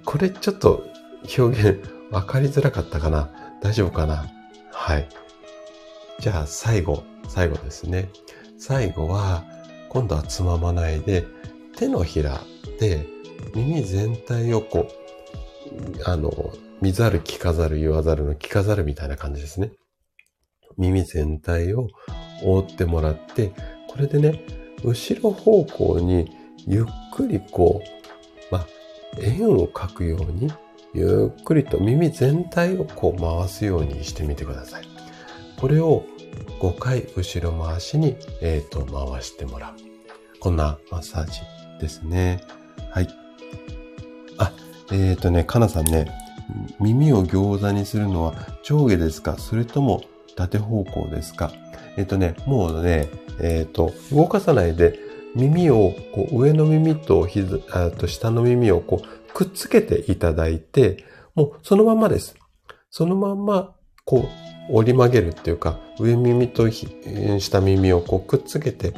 [0.06, 0.86] これちょっと
[1.38, 3.30] 表現分かりづらかったかな？
[3.60, 4.24] 大丈夫かな？
[4.72, 5.08] はい。
[6.20, 8.08] じゃあ最後、最後ですね。
[8.58, 9.44] 最後は、
[9.88, 11.26] 今度はつままないで、
[11.76, 12.40] 手のひら
[12.80, 13.06] で
[13.54, 16.32] 耳全体をこう、あの、
[16.80, 19.72] 見ざる、聞かざる、言わざるの聞かざるみたいな感じですね。
[20.76, 21.88] 耳全体を
[22.42, 23.52] 覆ってもらって、
[23.88, 24.44] これでね、
[24.84, 26.30] 後ろ方向に
[26.66, 27.82] ゆっくりこ
[28.50, 28.66] う、ま、
[29.22, 30.52] 円を描くように、
[30.92, 34.84] ゆっくりと耳全体をこう回すようにしてみてください。
[35.58, 36.04] これを
[36.60, 39.74] 5回後ろ回しに、えっ、ー、と、回してもらう。
[40.40, 41.40] こんなマッサージ
[41.80, 42.42] ですね。
[42.90, 43.08] はい。
[44.38, 44.52] あ、
[44.90, 46.06] えっ、ー、とね、かなさんね、
[46.80, 49.36] 耳を餃子にするのは上下ですか？
[49.36, 50.04] それとも
[50.36, 51.52] 縦方向ですか？
[51.96, 53.08] えっ、ー、とね、もうね、
[53.40, 54.98] えっ、ー、と、動かさないで
[55.34, 57.58] 耳をこう上の耳と膝
[57.90, 62.36] と下の耳をこうくっつけていただいて、もうそのままです。
[62.90, 68.94] そのまんまこう折り曲げるっていうか、上耳と下耳をこうくっつけて、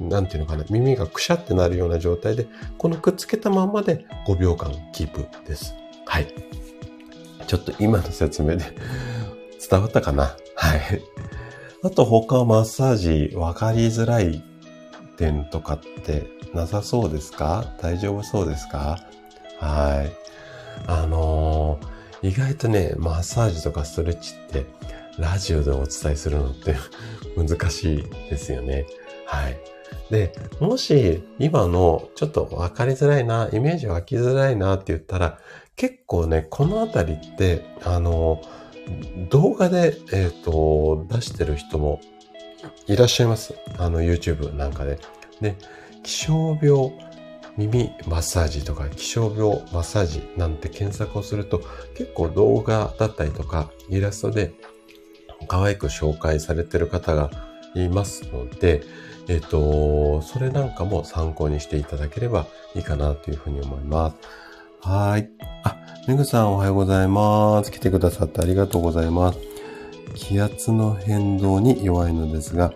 [0.00, 2.46] なんていうのかな、耳がくしゃってなるような状態で、
[2.78, 5.74] このくっつけたままで5秒間キープです。
[6.06, 6.26] はい。
[7.46, 8.64] ちょっと今の説明で
[9.70, 10.36] 伝わったかな？
[10.54, 11.02] はい。
[11.82, 14.42] あと他マッサージ分かりづらい
[15.18, 17.74] 点とかってなさそうですか？
[17.82, 18.98] 大丈夫そうですか？
[19.58, 20.12] はい。
[20.86, 21.86] あのー、
[22.22, 24.66] 意外とね、マッサージとかストレッチって
[25.18, 26.76] ラジオでお伝えするのって
[27.36, 28.86] 難しいですよね。
[29.26, 29.58] はい。
[30.10, 35.38] で、もし今のちょっと分かりづらいな、イメージ湧きづらいなって言ったら、
[35.74, 38.40] 結構ね、このあたりって、あの、
[39.30, 42.00] 動画で、えっ、ー、と、出してる人も
[42.86, 43.54] いらっしゃいます。
[43.78, 44.98] あの、YouTube なんかで。
[45.40, 45.56] で、
[46.02, 46.92] 気象病、
[47.56, 51.62] 耳マッサージとか気象病マッサージなんて検索をすると
[51.94, 54.54] 結構動画だったりとかイラストで
[55.48, 57.30] 可愛く紹介されてる方が
[57.74, 58.82] いますので、
[59.28, 64.16] えっ、ー、と、それなんかも参考にしていただければいいかなというふうに思います。
[64.88, 65.30] はい。
[65.64, 65.76] あ、
[66.08, 67.70] めぐさんおはようございます。
[67.70, 69.38] 来てくださってありがとうございます。
[70.14, 72.72] 気圧の変動に弱いのですが、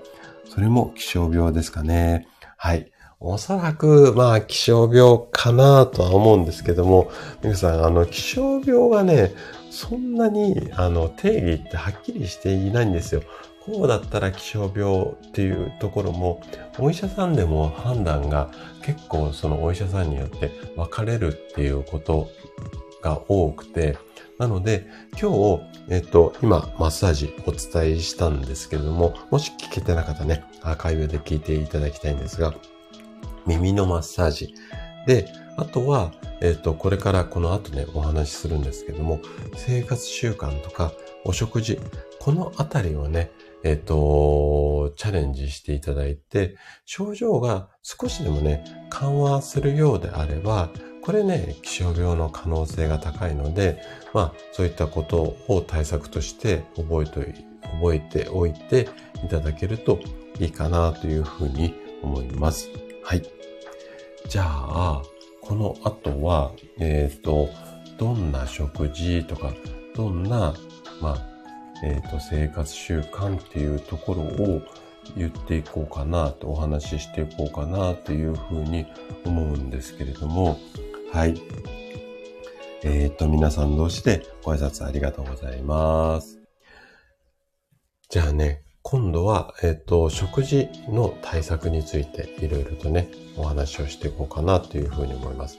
[0.49, 2.27] それも気象病ですかね。
[2.57, 2.91] はい。
[3.19, 7.11] おそらく、まあ、気象病かなとは思うんですけども、
[7.43, 9.33] 皆さん、あの、気象病がね、
[9.71, 13.23] そんなに、あの、定義ってはっきりしていないんですよ。
[13.65, 16.41] こうだったら気象病っていうところも、
[16.79, 18.51] お医者さんでも判断が
[18.83, 22.29] 結構そのお医者さんによって分かれるっていうこと
[23.03, 23.99] が多くて、
[24.39, 24.87] なので、
[25.21, 32.55] 今日、えっと、今、マッサージお伝えしたんですけれども、もし聞けてなかったね、アーカイブで聞いていただきたいんですが、
[33.47, 34.55] 耳のマッサージ。
[35.07, 39.21] で、あとは、えっと、これからこの後ね、お話しするんですけども、
[39.57, 40.93] 生活習慣とか、
[41.25, 41.81] お食事、
[42.21, 43.31] このあたりをね、
[43.63, 50.71] えっと、チャレンジしていただいて、症状が少しでもね、緩和するようであれば、
[51.03, 53.81] これね、気象病の可能性が高いので、
[54.13, 58.89] まあ、そういったことを対策として覚えて覚えておいて
[59.25, 60.01] いただけると
[60.41, 62.71] いいかなというふうに思います。
[63.05, 63.36] はい。
[64.29, 65.03] じゃあ、
[65.41, 67.49] この後は、えっ、ー、と、
[67.97, 69.53] どんな食事とか、
[69.95, 70.53] どんな、
[71.01, 71.19] まあ、
[71.85, 74.63] えっ、ー、と、生活習慣っていうところを
[75.17, 78.87] 言っていこうかなと、お話ししていこうかなというふうに
[79.25, 80.59] 思うんですけれども、
[81.13, 81.41] はい。
[82.83, 86.41] えっ、ー、と、皆さん同士でご挨拶ありがとうございます。
[88.09, 95.59] じゃあね、今度は、えっ、と、食事の対策についていろいろとね、お話をしていこうかなというふうに思います。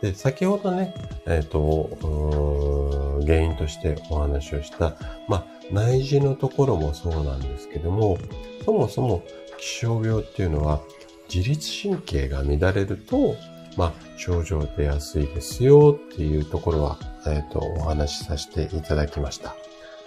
[0.00, 0.94] で、先ほどね、
[1.26, 4.96] えっ、ー、と、原因としてお話をした、
[5.28, 8.16] まあ、内耳のところもそうなんですけども、
[8.64, 9.22] そもそも
[9.58, 10.80] 気象病っていうのは
[11.28, 13.36] 自律神経が乱れると、
[13.76, 19.54] まあ、症状出やすいですよっていうところは、えっ、と、お話しさせていただきました。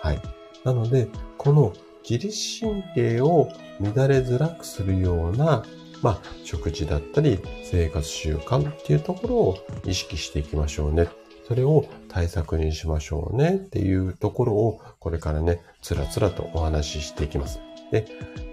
[0.01, 0.21] はい。
[0.63, 1.71] なので、この
[2.09, 5.65] 自律神経を乱れづらくするような、
[6.01, 11.09] まあ、食事だったり、生活習慣っていうところを意識していきましょうね。
[11.45, 17.59] それを対策にしましょうねっていうところを、これからね、つらつらとお話ししていきます。
[17.91, 18.05] で、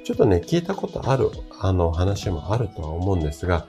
[0.05, 3.69] ちょっとね、聞いたことある、あの話もあるとは思うんですが、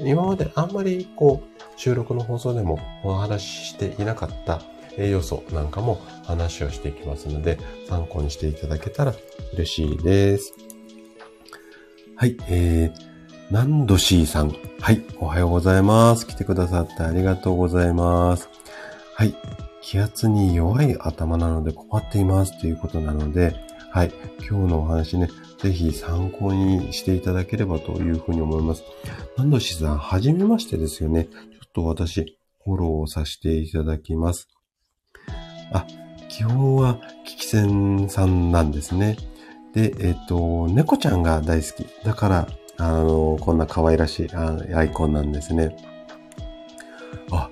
[0.00, 4.60] 今まであんまりこう、収録の放送でもお話ししていなかった
[4.96, 9.14] 栄養素なんかも話をしていきますので、参考にしていただけたら
[9.54, 10.54] 嬉しいです。
[12.16, 14.54] はい、えー、ナンドシーさん。
[14.80, 16.26] はい、おはようございます。
[16.26, 18.48] 来てくださってありがとうございます。
[19.14, 19.34] はい、
[19.80, 23.54] 気圧に弱い頭なので困っていますということなので、
[23.90, 24.12] はい、
[24.48, 28.84] 今日のお話ね、ぜひ参考にしていただければというふうに思います。
[29.36, 31.24] ナンドシーさん、はじめましてですよね。
[31.24, 31.30] ちょ
[31.66, 34.48] っと私、フォローをさせていただきます。
[35.72, 35.86] あ、
[36.28, 39.16] 基本はキキセンさんなんですね。
[39.72, 41.86] で、えっ、と、猫ちゃんが大好き。
[42.04, 45.76] だから、あの、こんな可愛らしいアイコンなんですね。
[47.30, 47.50] あ、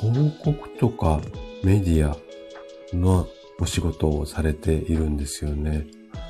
[0.00, 1.20] 広告とか
[1.62, 2.16] メディア
[2.94, 3.26] の
[3.60, 5.86] お仕事をされているんですよね。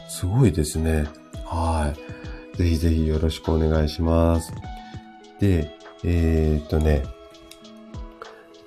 [0.08, 1.06] すごいですね。
[1.44, 1.94] は
[2.54, 2.56] い。
[2.56, 4.52] ぜひぜひよろしくお願いします。
[5.40, 7.02] で、えー、っとね、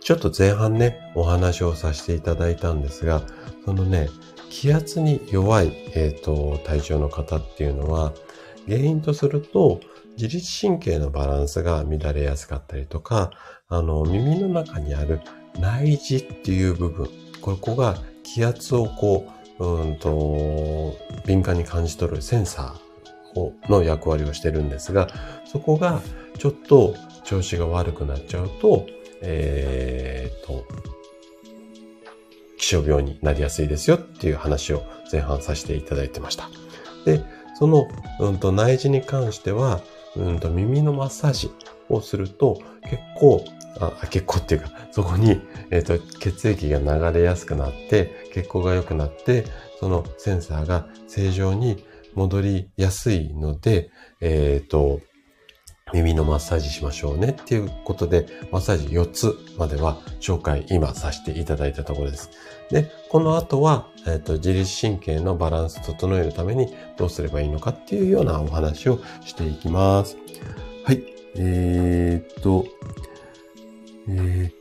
[0.10, 3.22] ちょっと前半ね、お話をさせていただいたんですが、
[3.64, 4.10] そのね、
[4.50, 8.12] 気圧に弱い、えっ、ー、と、体調の方っていうのは、
[8.66, 9.82] 原因とすると、
[10.18, 13.30] 自律神経のバランスが乱れやすかったりとか、
[13.68, 15.22] あの、耳の中にある
[15.60, 17.08] 内耳っていう部分、
[17.40, 19.28] ここが気圧をこ
[19.60, 25.08] う、うんと、敏感に感じ取るセンサーをの役割をしてるんですが、
[25.46, 26.02] そこが
[26.40, 28.88] ちょっと調子が悪くなっちゃうと、
[29.22, 30.66] えー、と、
[32.58, 36.50] 気象病になりやすいですよっていう話を前半させていただいてました。
[37.06, 37.24] で、
[37.58, 37.88] その、
[38.20, 39.82] うんと、内耳に関しては、
[40.16, 41.52] うんと、耳のマッサージ
[41.90, 43.44] をすると、結構、
[43.80, 49.46] あ、結構っていうか、そこに、えっ、ー、と、血液が流れやすくなって、血行が良くなって、
[49.80, 51.84] そのセンサーが正常に
[52.16, 55.00] 戻りやすいので、えっ、ー、と、
[55.94, 62.32] 耳のマッサージしましょうねっていうことで、マッサージ4つまでは紹介今させていただいたところです。
[62.70, 70.18] で、この後は、えっ、と、自律神経のバランス整えるためにどうすればいいのかっていうようなお話をしていきます。
[70.86, 71.04] はい。
[71.36, 72.66] えー、っと、
[74.08, 74.52] え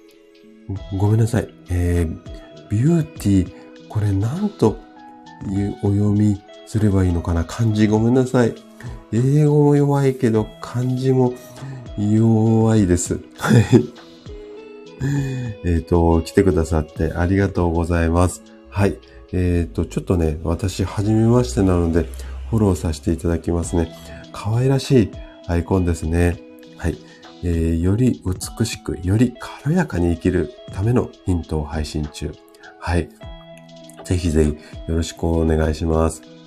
[0.70, 1.48] ー、ごめんなさい。
[1.70, 4.78] えー、ビューティー、これなんと
[5.82, 7.44] お読みすればいいのかな？
[7.44, 8.54] 漢字ごめんなさい。
[9.12, 11.34] 英語も弱いけど、漢字も
[11.98, 13.20] 弱いです。
[13.38, 13.64] はい。
[15.64, 18.42] えっと、来てくださってありがとうございます。
[18.68, 18.98] はい。
[19.32, 22.06] えっ、ー、と、ちょっとね、私、はじめましてなので、
[22.50, 23.92] フォローさせていただきますね。
[24.32, 25.10] 可愛らしい
[25.46, 26.40] アイコンですね。
[26.76, 26.98] はい。
[27.44, 32.32] えー、より美しく、より軽やかに生きるためのヒントを配信中。
[32.80, 33.08] はい。
[34.04, 34.50] ぜひぜひ
[34.90, 36.37] よろしくお願いします。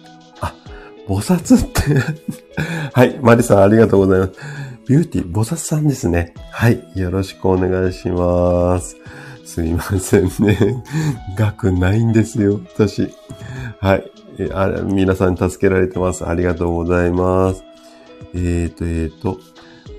[1.08, 1.82] 菩薩って
[2.94, 4.34] はい、マリさんありがとうございます。
[4.88, 6.34] ビューティー、菩薩さんですね。
[6.52, 8.98] はい、よろしくお願いします。
[9.46, 10.84] すいませんね。
[11.38, 13.10] 額ないんですよ、私。
[13.80, 14.12] はい。
[14.54, 16.26] あ皆さんに助けられてます。
[16.26, 17.64] ありがとうございます。
[18.34, 19.40] えーと、えーと、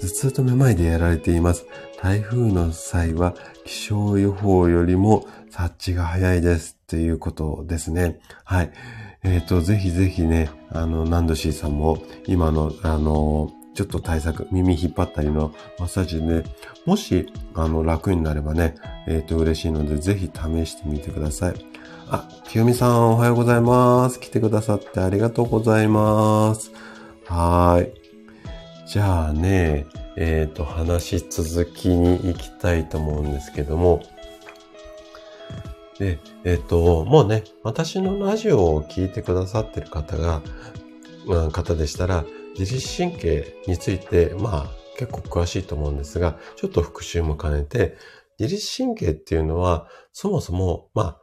[0.01, 1.67] 頭痛とめまいでやられています。
[2.01, 3.35] 台風の際は
[3.65, 8.21] 気象予報よりも察知が早いですっていうことですね。
[8.45, 8.73] はい。
[9.25, 16.45] えっ、ー、と、ぜひぜひね、あの、ナンドシーさんも今の、あの、ちょっと対策、耳引っ張ったりのマッサージで、ね、
[16.85, 18.75] もし、あの、楽になればね、
[19.07, 21.55] えっ、ー、と、嬉しいので、ぜひ試してみてください。
[22.11, 24.18] あ、清美さん、おはようございます。
[24.18, 26.73] 来てくださってありがとうございます。
[27.27, 27.93] はーい。
[28.87, 34.03] じゃあね、えっ、ー、と、話し続きに行きたいと思うんですけども、
[35.99, 40.43] で、えっ、と、もうね、私のラジオを聞いてくださってる方が、
[41.26, 42.24] まあ、方でしたら、
[42.59, 47.97] 自律神経について、まあ、結構詳しいと思うんですが、ちょっと復習も兼ねて、
[48.38, 51.22] 自律神経っていうのは、そもそも、まあ、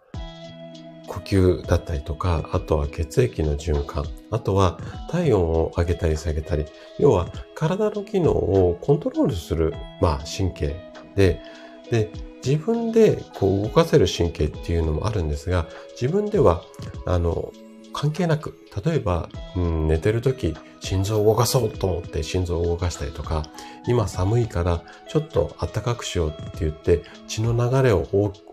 [1.08, 6.66] 呼吸だったりとか、あとは血液の循環、あとは体温を上げたり下げたり、
[7.00, 10.76] 要は体の機能をコントロールする、まあ、神経
[11.16, 11.42] で、
[11.90, 12.12] で、
[12.46, 15.68] 自分でこう動かせる神経っていうのもあるんですが、
[16.00, 16.64] 自分では、
[17.06, 17.52] あの、
[17.94, 23.44] 関係なく、例えば、うん、寝てる時、心臓を動かそうと思って心臓を動かしたりとか、
[23.88, 28.08] 今寒いからちょっと暖かくしようって言って血の流れを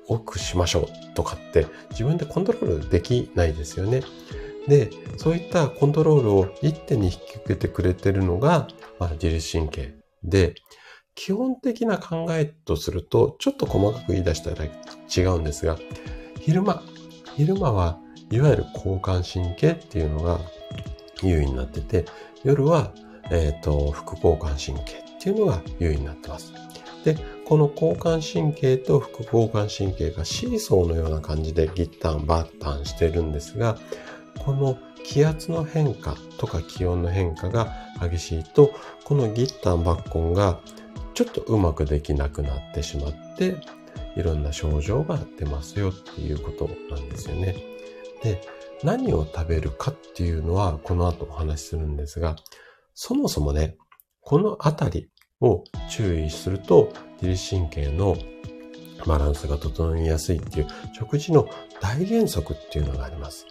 [0.08, 4.02] 多くしましょうとかって自分でコントロールできないですよね。
[4.66, 8.68] で、そういったコントロールを一手に引き受けてくれてるのが、
[8.98, 10.54] まあ、自律神経で、
[11.16, 15.76] 基本的な考えとすると、ちょっと細かく言い出したら違うんですが、
[16.40, 16.82] 昼間、
[17.34, 17.98] 昼間は
[18.30, 20.38] いわゆる交感神経っていうのが
[21.22, 22.04] 優位になってて、
[22.44, 22.92] 夜は、
[23.30, 26.52] えっ、ー、と、副交感神経っていうのが優位になってます。
[27.04, 33.78] で、この交感神経と副交感神経がシーソーのような感じでギッタンバッタンしてるんですが、
[34.44, 38.72] この気圧の変化とか気温の変化が激しいと、
[39.04, 40.60] このギッタンバッコンが
[41.16, 43.56] ちょっとうまくできなくなってしまって、
[44.16, 47.56] いろんな症状が出ますよっていうことなんですよね。
[48.22, 48.42] で、
[48.84, 52.36] 何を食べるかっていうのはこの後お話しするんですが、
[52.92, 53.78] そもそもね、
[54.20, 55.08] このあたり
[55.40, 56.92] を注意すると
[57.22, 58.18] 自律神経の
[59.06, 61.48] バランスが整いやすいっていう食事の
[61.80, 63.46] 大原則っていうのがあります。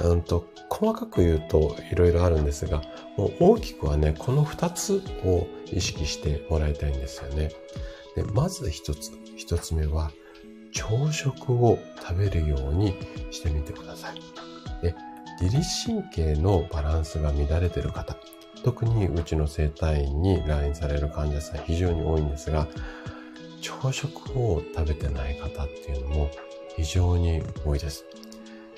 [0.00, 2.82] うんと細かく言うといろいろあるんですが、
[3.16, 7.50] もう大きくはね、この二つを意識してもらいたいんですよね。
[8.14, 10.10] でまず一つ、一つ目は、
[10.72, 12.94] 朝食を食べるように
[13.30, 14.20] してみてください。
[14.82, 14.94] で
[15.40, 18.16] 自律神経のバランスが乱れている方、
[18.64, 22.68] 特にうちの生体院に来院される患者さん非常に多いんですが、
[23.60, 26.30] 朝食を食べてない方っていうのも
[26.76, 28.04] 非常に多いです。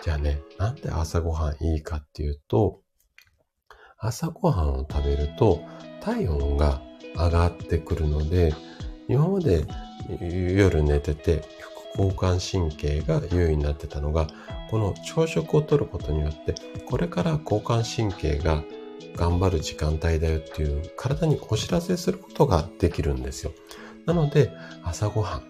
[0.03, 2.81] じゃあね、なんで朝ごはんいいかっていうと、
[3.99, 5.61] 朝ごはんを食べると
[6.01, 6.81] 体温が
[7.15, 8.55] 上がってくるので、
[9.09, 9.67] 今まで
[10.21, 11.43] 夜寝てて
[11.95, 14.27] 副交感神経が優位になってたのが、
[14.71, 16.55] この朝食をとることによって、
[16.87, 18.63] これから交感神経が
[19.17, 23.53] 頑張る時間帯だよっていう体にお知らせすることができるんですよ。
[24.07, 24.51] なので、
[24.83, 25.43] 朝ごは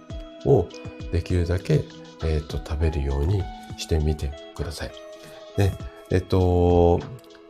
[0.44, 0.68] んを
[1.12, 1.84] できるだけ、
[2.24, 3.44] えっ、ー、と、食べるように
[3.80, 4.92] してみてください。
[5.56, 5.72] で、
[6.10, 7.00] えっと、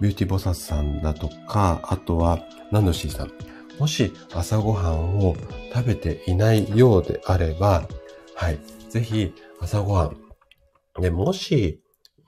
[0.00, 3.32] ビューティーボサスさんだとか、あとは、ナンドシーさん。
[3.78, 5.34] もし朝ごはんを
[5.72, 7.88] 食べていないようであれば、
[8.34, 8.58] はい。
[8.88, 10.16] ぜひ朝ごはん。
[11.00, 11.80] で、もし、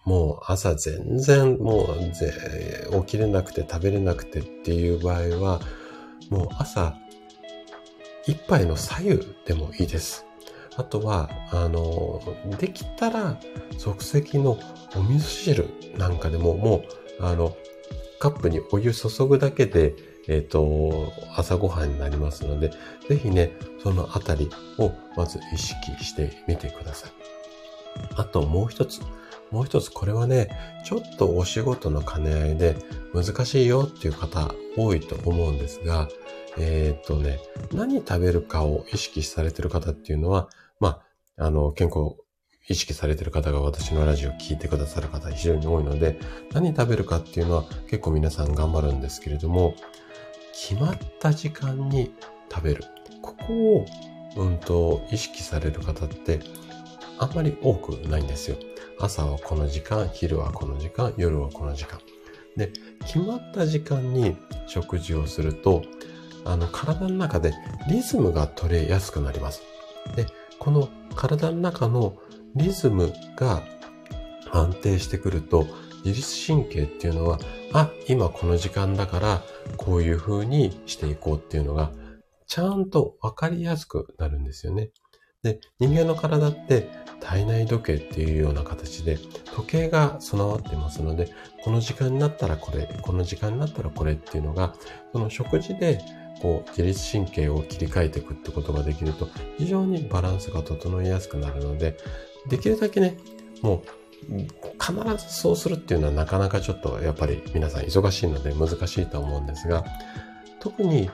[0.05, 2.33] もう朝全然もうぜ
[2.91, 5.61] 起きれなくて食べれなくてっていう場合は、
[6.31, 6.97] もう朝
[8.27, 10.25] 一杯の左右でもいいです。
[10.77, 12.20] あとは、あの、
[12.59, 13.39] できたら
[13.79, 14.59] 即席の
[14.97, 15.68] お味噌汁
[15.99, 16.85] なんかでもも
[17.20, 17.57] う、あの、
[18.18, 19.95] カップにお湯注ぐだけで、
[20.29, 22.70] えっ、ー、と、朝ごはんになりますので、
[23.09, 23.53] ぜひね、
[23.83, 24.49] そのあたり
[24.79, 27.11] をまず意識してみてください。
[28.16, 29.01] あともう一つ。
[29.51, 30.49] もう一つ、これはね、
[30.85, 32.77] ちょっとお仕事の兼ね合いで
[33.12, 36.09] 難しいよっていう方多いと思うんですが、
[36.59, 37.39] えっ、とね、
[37.73, 40.49] 何食べるかを意識されてる方っていうのは、
[40.83, 41.01] ま
[41.39, 42.16] あ、あの、健康
[42.68, 46.18] 意識されてる方が私のラジオを聞いてくださる方非常に多いので、
[46.53, 49.76] 何食べるかっていうのは結構皆さん頑張るんですけれども、
[50.53, 52.12] 決まった時間に
[52.53, 52.83] 食べる。
[53.22, 53.87] ここを、
[54.37, 56.41] うんと、意識される方って
[57.16, 58.57] あんまり多くないんですよ。
[58.99, 62.01] 朝はこの時間、昼はこの時間、夜はこの時間。
[62.57, 62.72] で、
[63.07, 65.83] 決まった時間に食事をすると、
[66.45, 67.55] あの、体の中で
[67.89, 69.62] リズムが取れやすくなります。
[70.16, 70.26] で、
[70.63, 72.17] この体の中の
[72.55, 73.65] リズムが
[74.53, 75.67] 安定してくると、
[76.05, 77.41] 自律神経っていうのは、
[77.73, 79.43] あ、今この時間だから、
[79.77, 81.91] こういう風にしていこうっていうのが、
[82.47, 84.91] ちゃんとわかりやすくなるんですよね。
[85.43, 86.89] で、人間の体って
[87.19, 89.19] 体内時計っていうような形で
[89.57, 91.33] 時計が備わってますので、
[91.65, 94.77] この時間になったらこれ、この時間になったらこれっていうのが、
[95.13, 95.99] その食事で
[96.43, 99.28] こう自律神経を切り替えていくってことができると
[99.59, 101.97] 非常にバランスが整いやすくなるので、
[102.49, 103.16] できるだけね、
[103.62, 103.84] も
[104.28, 109.84] う必ずそうするっていうのはなかなかちょっとやっぱり皆さん忙しいので難しいと思うんですが、
[110.59, 111.09] 特に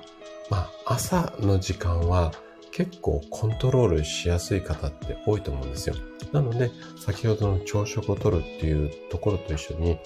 [0.50, 2.32] まあ朝の時間は
[2.72, 5.94] 結構コントロールしやすい方って多いと思うんですよ。
[6.32, 9.98] なので、先ほどの朝食をとるっていうところと一緒に、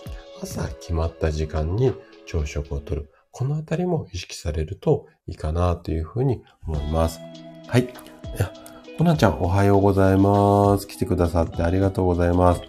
[0.42, 1.92] 朝決まった時間に
[2.26, 3.11] 朝食をとる。
[3.32, 7.18] このあたりも意識されるといいかなというふうに思います。
[7.66, 7.88] はい。
[8.98, 10.86] コナちゃんおはようございます。
[10.86, 12.60] 来てくださってありがとうございます。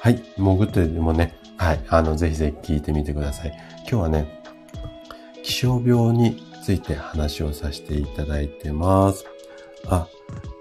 [0.00, 0.22] はい。
[0.36, 1.84] 潜ってでもね、はい。
[1.88, 3.52] あの、ぜひぜひ聞いてみてください。
[3.80, 4.42] 今日はね、
[5.42, 9.26] 気象病について話をさせていただいてます。
[9.88, 10.06] あ、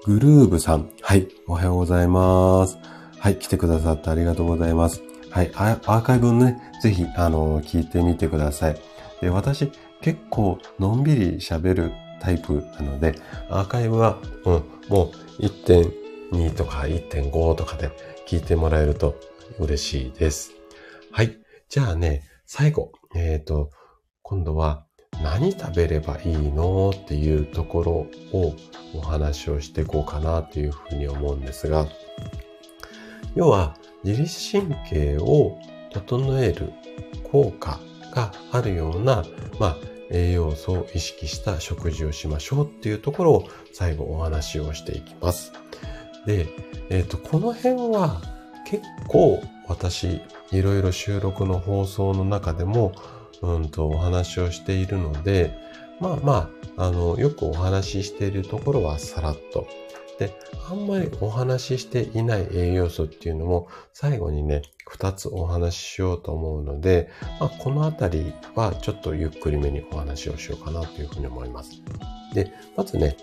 [0.06, 0.90] グルーブさん。
[1.02, 1.28] はい。
[1.46, 2.80] おはようございます。
[3.20, 3.38] はい。
[3.38, 5.04] 来てくださってありがとうございます。
[5.30, 5.52] はい。
[5.56, 8.91] アーカイブね、ぜひ、あの、聞いてみてください。
[9.22, 13.16] で、私、結構、のんびり喋るタイプなので、
[13.50, 14.54] アーカイブは、うん、
[14.90, 17.92] もう1.2とか1.5とかで
[18.28, 19.16] 聞いてもらえると
[19.60, 20.52] 嬉しいです。
[21.12, 21.38] はい。
[21.70, 23.70] じゃあね、最後、えっ、ー、と、
[24.22, 24.86] 今度は、
[25.24, 27.92] 何食べればいいのっていうところ
[28.38, 28.56] を
[28.96, 31.88] お話をしていこうかなというふうに思うんですが、
[33.36, 35.60] 要は自律神経を
[35.92, 36.74] 整える
[37.32, 37.80] 効果
[38.12, 39.26] があるような、
[39.60, 39.78] まあ、
[40.12, 45.54] 栄養素を意識した食事をしましょうっていうところを最後お話をしていきます。
[46.26, 46.48] で、
[46.90, 48.22] えっ、ー、と、この辺は
[48.68, 52.94] 結構私いろいろ収録の放送の中でも
[53.42, 55.58] うんとお話をしているので、
[56.00, 59.68] まあまあ、あの、よくお話ししているところはさらっと。
[60.22, 60.38] で、
[60.70, 67.10] あんまりお話ししていない栄養素っていうのも最後にね、二つお話ししようと思うので、
[67.40, 71.72] まあ、このあたりはちょっとゆっくりめにお話をしようかなというふうに思います。
[72.36, 73.18] で、まずね、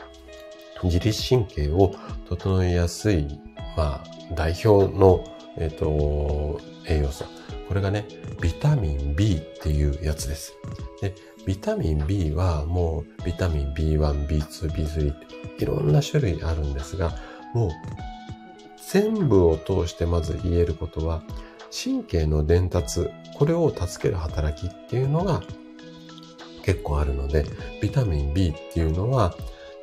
[0.83, 1.95] 自律神経を
[2.29, 3.29] 整えやすい、
[3.77, 5.23] まあ、代表の、
[5.57, 7.27] えっ、と、栄養素。
[7.69, 8.09] これがね、
[8.41, 10.55] ビタミン B っていうやつです。
[11.01, 11.15] で、
[11.49, 15.17] ビタミン B はもうビタミン B1、B2、B3 っ
[15.57, 17.15] ていろんな種類あるんですが、
[17.55, 17.71] もう
[18.93, 21.23] 全部を通してまず言えることは、
[21.73, 25.43] 神経の伝達、これを助ける働きっていうのが
[26.65, 27.47] 結構あるので、
[27.81, 29.35] ビタミン B っていうのは、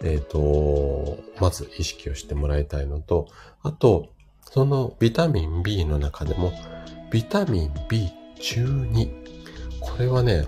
[0.04, 3.28] えっ、ー、と、まず意識をしてもらいたいのと、
[3.64, 4.10] あと、
[4.44, 6.54] そのビタミン B の中でも
[7.10, 9.26] ビタミン B12。
[9.80, 10.46] これはね、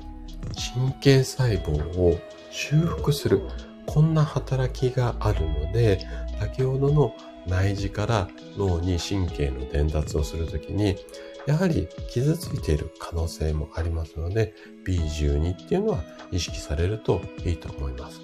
[0.55, 2.19] 神経細胞を
[2.51, 3.41] 修復する。
[3.85, 6.05] こんな働きがあるので、
[6.39, 7.15] 先ほどの
[7.47, 10.97] 内耳から脳に神経の伝達をするときに、
[11.45, 14.53] やはり傷ついている可能性もありますので、
[14.85, 18.19] B12 っていうのは意識されるといいと思います。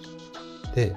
[0.76, 0.96] で、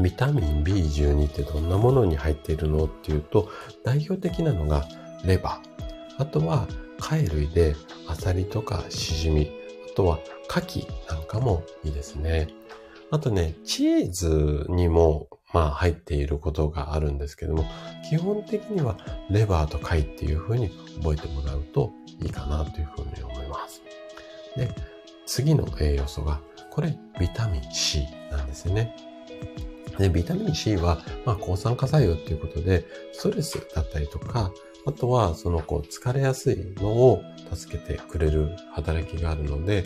[0.00, 3.50] ビタミン B12 ってどんなものに入っているのっていうと、
[3.82, 4.86] 代表的なのが
[5.24, 6.22] レバー。
[6.22, 6.68] あとは
[7.00, 7.74] 貝類で
[8.06, 9.50] アサリとかシジミ、
[9.98, 12.46] とは牡蠣なんかもいいですね。
[13.10, 17.64] あとね、チーズにもまあ入っていることがあるんですけども、
[18.08, 18.96] 基本的には
[19.28, 20.70] レバーと貝っていう風に
[21.02, 21.90] 覚えてもらうと
[22.22, 23.82] いいかなという風に思います。
[24.56, 24.70] で、
[25.26, 26.40] 次の栄養素が、
[26.70, 28.94] これビタミン C なんですよね。
[29.98, 34.52] で、ビタミン C は、まあ、抗酸化作用っていうことで、ストレスだったりとか、
[34.88, 37.22] あとは、その、こう、疲れやすいのを
[37.54, 39.84] 助けてくれる働きがあるので、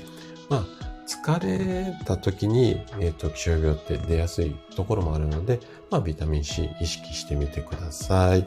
[0.49, 0.67] まあ、
[1.09, 5.59] 疲れた時に、えっ、ー、と、気象病って出やすいところもあるので、
[5.91, 8.47] まあ、ビタミン C 意識してみてください。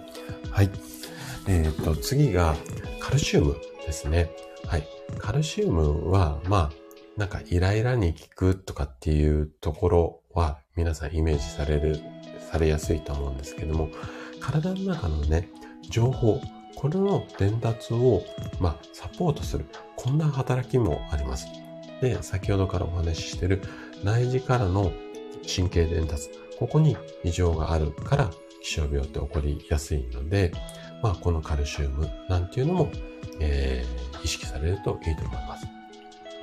[0.49, 0.69] はい。
[1.47, 2.55] えっ、ー、と、次が、
[3.01, 4.31] カルシウムですね。
[4.65, 4.87] はい。
[5.17, 11.99] カルシウムは、まあ、なんかイライラに効くとかっていうところは皆さんイメージされる、
[12.49, 13.89] されやすいと思うんですけども、
[14.39, 15.49] 体の中のね、
[15.89, 16.41] 情報、
[16.75, 18.23] これの伝達を、
[18.59, 19.65] まあ、サポートする。
[19.95, 21.47] こんな働きもあります。
[22.01, 23.61] で、先ほどからお話ししている
[24.03, 24.91] 内耳からの
[25.47, 26.29] 神経伝達。
[26.59, 28.29] ここに異常があるから
[28.61, 30.51] 気象病って起こりやすいので、
[31.01, 32.91] まあ、このカルシウムなんていうのも、
[33.39, 35.67] えー、意識されるといいと思います。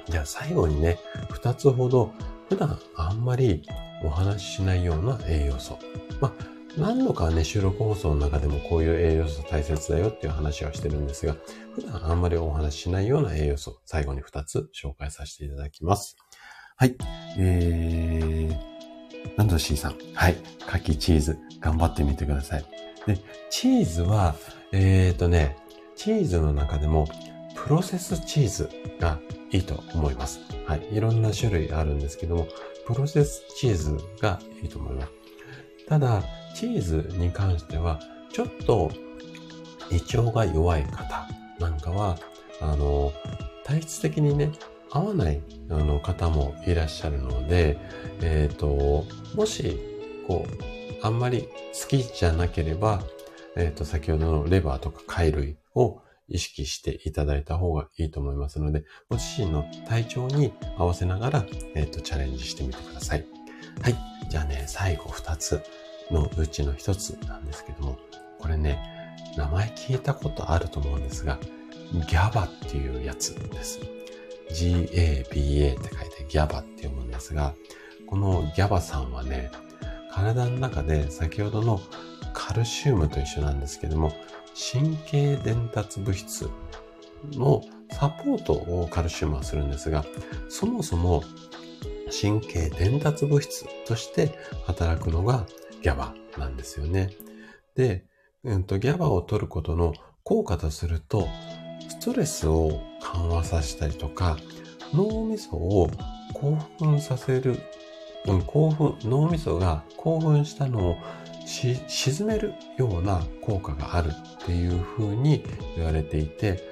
[0.08, 0.98] じゃあ最後にね、
[1.30, 2.12] 二つほど
[2.48, 3.62] 普段あんまり
[4.04, 5.78] お話ししないような栄養素。
[6.20, 11.36] まあ、何度かね、収録放送の中でもこういう栄養素大切だよっていう話はしてるんですが、
[11.74, 16.16] 普段あんまりお話ししないような栄養素、最後に2つ紹介させていただきます。
[16.76, 16.96] はい。
[17.38, 19.98] えー、なんと C さん。
[20.14, 20.36] はい。
[20.66, 22.64] 柿チーズ、頑張ってみてください。
[23.06, 23.18] で、
[23.50, 24.34] チーズは、
[24.72, 25.58] えーとね、
[25.94, 27.06] チーズの中でも、
[27.54, 29.18] プロセスチーズが
[29.50, 30.40] いいと思います。
[30.66, 30.88] はい。
[30.90, 32.48] いろんな種類あるんですけども、
[32.86, 35.12] プロセスチーズがいいと思います。
[35.86, 36.22] ただ、
[36.54, 38.00] チーズに関しては、
[38.32, 38.90] ちょっと
[39.90, 41.28] 胃腸が弱い方
[41.58, 42.18] なんかは、
[42.60, 43.12] あの、
[43.64, 44.52] 体質的にね、
[44.90, 45.40] 合わない
[45.70, 47.78] あの方もいらっしゃるので、
[48.20, 49.78] えっ、ー、と、もし、
[50.26, 51.48] こう、あんまり
[51.80, 53.02] 好きじゃなければ、
[53.56, 63.26] えっ、ー、と、先ほどのレバーとか貝類を意識していただいた方がいいと思いますので、ご自身の体調に合わせながら、えっ、ー、と、チャレンジしてみてください。
[63.82, 63.96] はい。
[64.28, 65.62] じゃあね、最後2つ
[66.12, 67.98] のうちの1つなんですけども、
[68.38, 68.78] これね、
[69.36, 71.38] 名前聞いたことあると思うんですが、
[71.92, 73.80] ギャバっていうやつです。
[74.50, 77.54] GABA って書いてギャバって読むんですが、
[78.06, 79.50] このギャバさんはね、
[80.10, 81.80] 体の中で先ほどの
[82.34, 84.12] カルシウムと一緒なんですけども、
[84.72, 86.50] 神経伝達物質
[87.32, 90.04] のサポートをカルシウムはするんですが、
[90.48, 91.22] そもそも
[92.20, 94.32] 神経伝達物質として
[94.66, 95.46] 働くのが
[95.82, 97.10] GABA なんですよね。
[97.74, 98.04] で、
[98.44, 101.28] うんと、GABA を取ることの効果とすると、
[101.88, 104.36] ストレスを緩和させたりとか、
[104.94, 105.90] 脳みそを
[106.34, 107.58] 興奮させる、
[108.26, 110.96] うん、興奮、脳みそが興奮したのを
[111.46, 115.44] 沈めるような効果があるっていうふうに
[115.76, 116.62] 言われていて、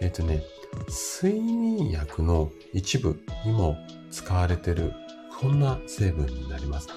[0.00, 0.42] えっ、とね、
[1.20, 3.76] 睡眠薬の一部にも
[4.10, 4.92] 使われてる、
[5.40, 6.88] そんな成分になります。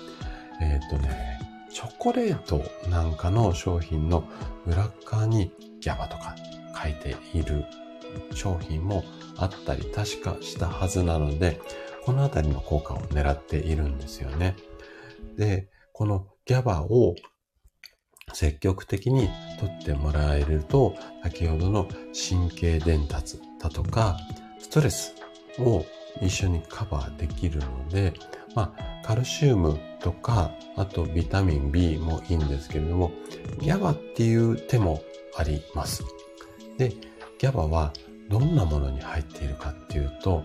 [0.62, 1.40] えっ、とね、
[1.74, 4.28] チョコレートなんかの商品の
[4.66, 5.52] 裏側に
[5.82, 6.36] ギャバとか
[6.82, 7.66] 書いている
[8.36, 9.04] 商品も
[9.38, 11.60] あったり確かしたはずなので、
[12.06, 14.56] このあたりの効果を狙っているんですよね。
[15.36, 17.16] で、このギャバを
[18.34, 24.18] 積極的に取ってもらえると、先ほどの神経伝達だとか、
[24.60, 25.16] ストレス
[25.60, 25.86] を
[26.22, 28.14] 一緒にカバーできるので、
[28.56, 33.12] まあ、カルシウムとか、あとビタミン B もいいんですけれども、
[33.60, 35.02] ギャバっていう手も
[35.36, 36.04] あります。
[36.78, 36.90] で、
[37.38, 37.94] ギャバは
[38.30, 40.44] どんなものに入っているかっていうと、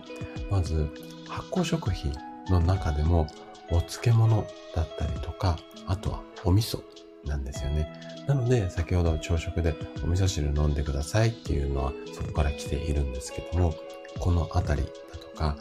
[0.49, 0.89] まず
[1.27, 2.13] 発酵食品
[2.49, 3.27] の中でも
[3.71, 4.45] お漬物
[4.75, 5.57] だったりとか、
[5.87, 6.81] あとはお味噌
[7.25, 7.91] なんですよね。
[8.27, 13.73] なので、先ほど朝食でお味噌汁飲んでくださいっていうのはそこから来ているんですけども、
[14.19, 15.57] このあたりだとか、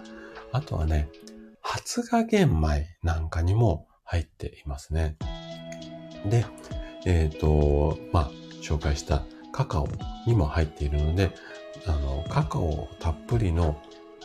[0.52, 1.08] あとはね、
[1.70, 5.16] 発芽玄米なんかにも入っていますね。
[6.24, 6.46] で、
[7.04, 8.30] えっ、ー、と、まあ、
[8.62, 9.88] 紹介したカカオ
[10.26, 11.30] にも入っているので、
[11.86, 13.78] あの、カカオたっぷりの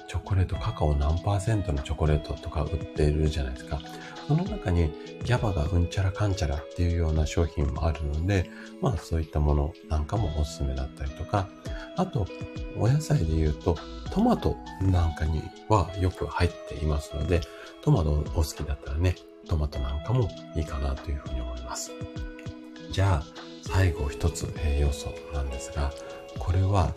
[0.07, 3.81] チョコレート、カカオ何パーセントのチョコレートとか売っているじゃないですか。
[4.27, 4.91] その中に
[5.23, 8.49] ギャバがうんちゃらかんちゃらっていうような商品もあるので、
[8.81, 11.49] まあそういったものなんかもおすすめだったりとか、
[11.95, 12.25] あと、
[12.77, 13.77] お野菜で言うと、
[14.11, 17.41] トマトなんかにはよく入っていますので、
[17.81, 19.15] トマトお好きだったらね、
[19.47, 21.91] トマトなんかもいいかなというふうに思います。
[22.91, 23.23] じゃあ、
[23.61, 25.91] 最後一つ栄養素なんですが、
[26.39, 26.93] これは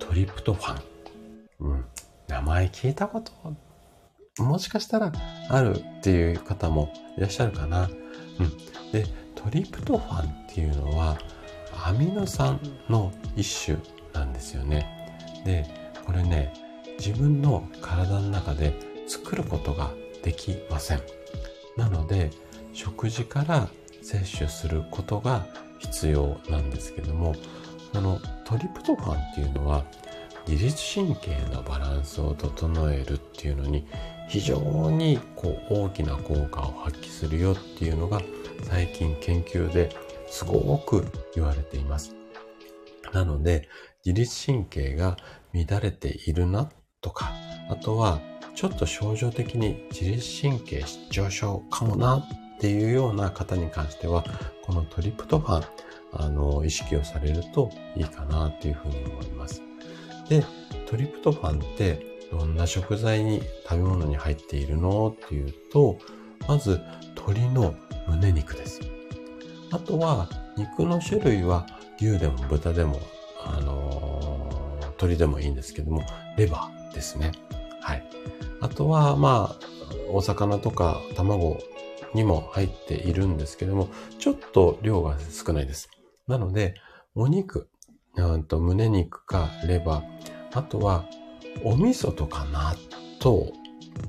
[0.00, 0.82] トリプトファン。
[1.60, 1.84] うん。
[2.28, 3.32] 名前聞いたこと
[4.38, 5.12] もしかしたら
[5.48, 7.88] あるっていう方もいらっしゃるかな。
[8.40, 8.90] うん。
[8.90, 9.06] で、
[9.36, 11.18] トリプトファンっていうのは
[11.84, 12.58] アミノ酸
[12.88, 13.78] の一種
[14.12, 15.42] なんですよね。
[15.44, 15.64] で、
[16.04, 16.52] これね、
[16.98, 18.74] 自分の体の中で
[19.06, 19.90] 作ることが
[20.22, 21.02] できません。
[21.76, 22.30] なので、
[22.72, 23.68] 食事から
[24.02, 25.46] 摂取することが
[25.78, 27.36] 必要なんですけども、
[27.92, 29.84] そのトリプトファンっていうのは
[30.48, 33.86] 自律神経のバランスを整えるっていうのに
[34.28, 38.20] 非常にこう大きな効果を発揮するよっていうのが
[38.64, 39.90] 最近研究で
[40.26, 42.14] すごく言われています。
[43.12, 43.68] なので
[44.04, 45.16] 自律神経が
[45.52, 46.70] 乱れているな
[47.00, 47.32] とか、
[47.70, 48.20] あとは
[48.54, 52.26] ちょっと症状的に自律神経失調症かもなっ
[52.60, 54.24] ていうような方に関しては、
[54.62, 55.64] このトリプトファン、
[56.12, 59.62] あの、意識をされるといいかなっていうふうに思います。
[60.28, 60.44] で、
[60.86, 65.98] トリプトファンってどんな食材に食べ物に入っているのっていうと、
[66.48, 66.80] まず
[67.14, 67.76] 鶏の
[68.08, 68.80] 胸肉です。
[69.70, 71.64] あとは肉の種類は
[72.00, 72.98] 牛でも豚でも、
[73.44, 76.02] あのー、鶏でもいいんですけども、
[76.36, 77.30] レバーですね。
[77.80, 78.02] はい。
[78.60, 79.64] あとは、まあ、
[80.10, 81.58] お魚とか卵
[82.14, 85.88] にも入っているんですけども、ちょっと量が少ないです。
[86.26, 86.74] なので、
[87.14, 87.68] お肉、
[88.16, 91.04] うんと胸肉かレバー、あとは
[91.62, 92.74] お味噌とか納
[93.22, 93.52] 豆、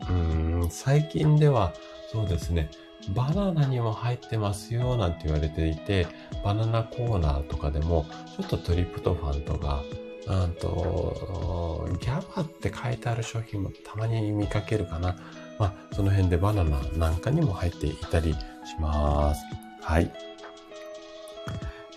[0.09, 1.73] うん最近では
[2.11, 2.69] そうですね、
[3.13, 6.07] バナナにも入ってますよなんて言われていて、
[6.43, 8.05] バナナコーナーとかでも、
[8.37, 9.83] ちょっとトリプトファンとか、
[10.27, 15.15] うんと、ギャバって書いてある商品もたまに見かけるかな。
[15.59, 18.39] まあ、その辺でバナナなんかにも入っていたりし
[18.79, 19.41] ます。
[19.81, 20.11] はい。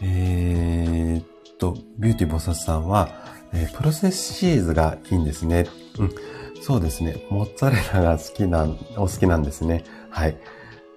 [0.02, 3.08] えー、っと、ビューティーボサスさんは、
[3.52, 5.66] えー、プロセスチーズがいいんですね。
[5.98, 6.14] うん。
[6.60, 7.24] そうですね。
[7.30, 9.84] モッツァレラが好きな、お好きなんですね。
[10.10, 10.36] はい。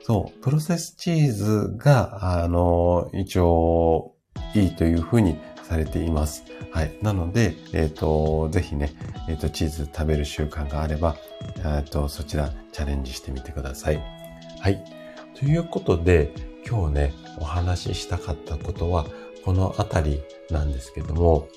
[0.02, 4.16] そう、プロセスチーズが、あの、一応、
[4.56, 6.44] いいというふうにされています。
[6.72, 6.98] はい。
[7.02, 8.94] なので、えっ、ー、と、ぜひね、
[9.30, 11.16] えっ、ー、と、チーズ食べる習慣があれば、
[11.58, 14.02] えっ、と、そちらチャレンジしてみてください。
[14.60, 14.84] はい。
[15.40, 16.34] ということで、
[16.68, 19.06] 今日ね、お話ししたかったことは、
[19.46, 21.48] このあたりなんですけども、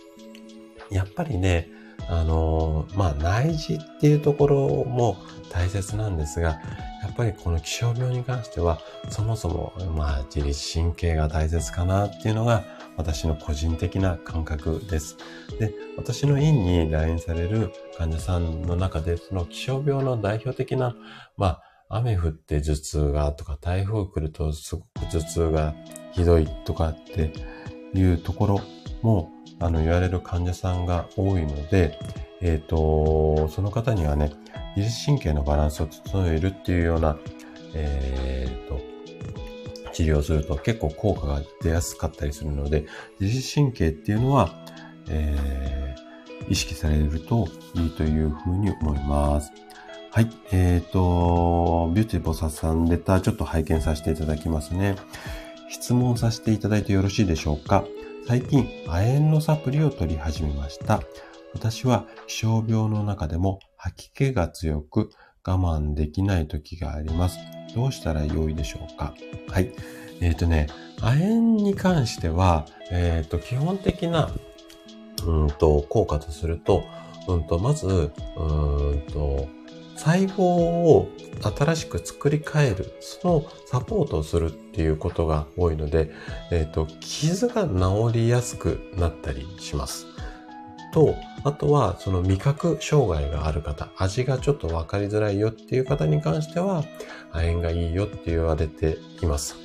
[0.95, 1.69] やっぱりね、
[2.09, 5.17] あのまあ、内耳っていうところも
[5.51, 6.61] 大切なんですが、
[7.03, 8.79] やっぱりこの気象病に関しては、
[9.09, 12.65] そもそも、まあ、自律神経が大切かなっていうのが、
[12.97, 15.17] 私の個人的な感覚です。
[15.59, 20.95] で、私の院に来院される患者さんの中で、その気象病の代表的な、
[21.37, 25.75] まあ、雨降って頭痛がとか、台風来るとすごく頭痛が
[26.13, 27.33] ひどいとかって
[27.95, 28.61] いうところ
[29.03, 31.99] も、あの、言われる患者さんが多いので、
[32.41, 34.33] えっ、ー、と、その方にはね、
[34.77, 37.17] 自律神経のバランスを整えるっていうような、
[37.75, 38.81] えっ、ー、と、
[39.93, 42.87] 治療すると結構効果が出やすかったりするので、
[43.21, 44.53] 自律神経っていうのは、
[45.09, 49.53] えー、意識されるといいというふうに思います。
[50.11, 50.31] はい。
[50.53, 54.97] えっ、ー、と、ビューティーボサさんレターちょっと拝見させていただきますね。
[55.71, 57.85] 質問させていただいてよろしいでしょうか？
[58.27, 61.03] 最近、亜鉛のサプリを取り始めました。
[61.53, 65.11] 私は気象病の中でも吐き気が強く
[65.47, 67.39] 我慢できない時があります。
[67.75, 69.15] どうしたら良いでしょうか？
[69.51, 69.73] はい。
[70.23, 70.69] えっ、ー、とね、
[71.03, 74.31] 亜鉛に関しては、えっ、ー、と、基本的な、
[75.27, 76.83] うんと、効果とすると、
[77.29, 79.47] うんと、まず、うんと、
[79.97, 81.09] 細胞を
[81.57, 86.11] 新しく作り変える、そのサポートをするっていうことが多いので、
[86.51, 90.07] えっ、ー、と、傷が治りやすくなったりします。
[90.93, 96.85] と、あとは、その味覚障害がある方、味がちょっとわかりづらいよっていう方に関しては、
[97.33, 99.57] 亜鉛がいいよって言われています。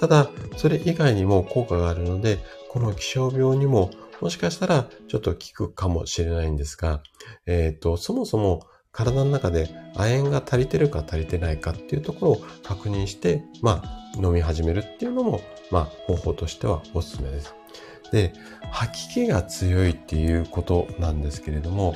[0.00, 2.38] ただ、それ以外にも効果があるので、
[2.70, 7.02] この気象病にももしかしたらちょっと効くかもしれないんですが、
[7.46, 8.66] えっ、ー、と、そもそも
[8.98, 15.40] 体の中で亜鉛が足りてるか足りてないかっていうところを確認して、まあ、飲み始めるっていうのも、
[15.70, 17.54] まあ、方法としてはおすすめです。
[18.10, 18.32] で、
[18.72, 21.94] 吐き気が強いっていうことなんですけれども、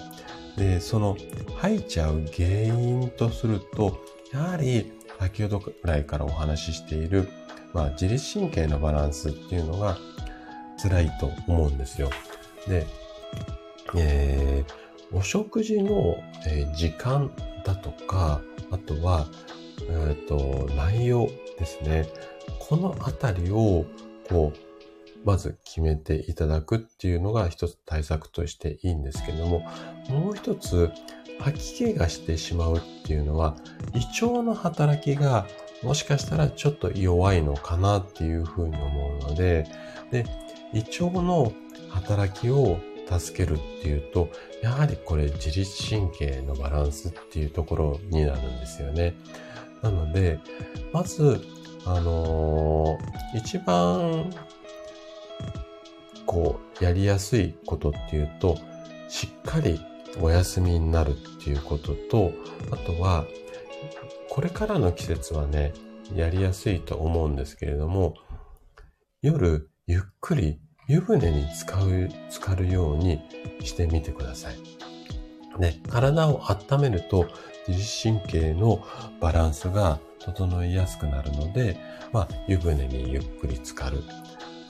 [0.57, 1.17] で、その
[1.57, 4.01] 吐いちゃう原因とすると、
[4.33, 7.29] やはり先ほどくらいからお話ししている、
[7.73, 9.99] まあ、自律神経のバランスっていうのが
[10.81, 12.11] 辛いと思うんですよ。
[12.69, 12.87] で、
[13.97, 14.82] えー、
[15.13, 17.31] お食事の、え、時間
[17.65, 18.41] だとか、
[18.71, 19.27] あとは、
[19.89, 22.09] えっ、ー、と、内容ですね。
[22.59, 23.85] このあたりを、
[24.29, 24.59] こう、
[25.25, 29.61] まず決めていただくっていうのが一つ対策としていいんですけども、
[30.09, 30.91] もう一つ、
[31.39, 33.57] 吐き気がしてしまうっていうのは、
[33.95, 35.47] 胃腸の働きが
[35.83, 39.67] もしかしたらちょっと弱いのかなっていうふうに思うので、
[40.11, 40.25] で、
[40.73, 41.53] 胃腸の
[41.91, 42.79] 働きを
[43.09, 44.31] 助けるっていうと、
[44.63, 49.15] やはりこれ自律神経のバランスっていうところになるんですよね。
[49.83, 50.39] なので、
[50.93, 51.41] まず、
[51.85, 54.33] あのー、一番
[56.27, 58.57] こう、やりやすいことっていうと、
[59.09, 59.81] しっかり
[60.21, 62.33] お休みになるっていうことと、
[62.71, 63.27] あとは、
[64.31, 65.75] これからの季節はね、
[66.15, 68.15] やりやすいと思うんですけれども、
[69.21, 70.61] 夜、ゆっくり
[70.93, 73.19] 湯船に使う、浸かるように
[73.65, 74.57] してみてください。
[75.59, 77.27] ね、体を温めると
[77.67, 78.85] 自律神経の
[79.19, 81.79] バランスが整いやすくなるので、
[82.13, 84.03] まあ、湯船にゆっくり浸かる。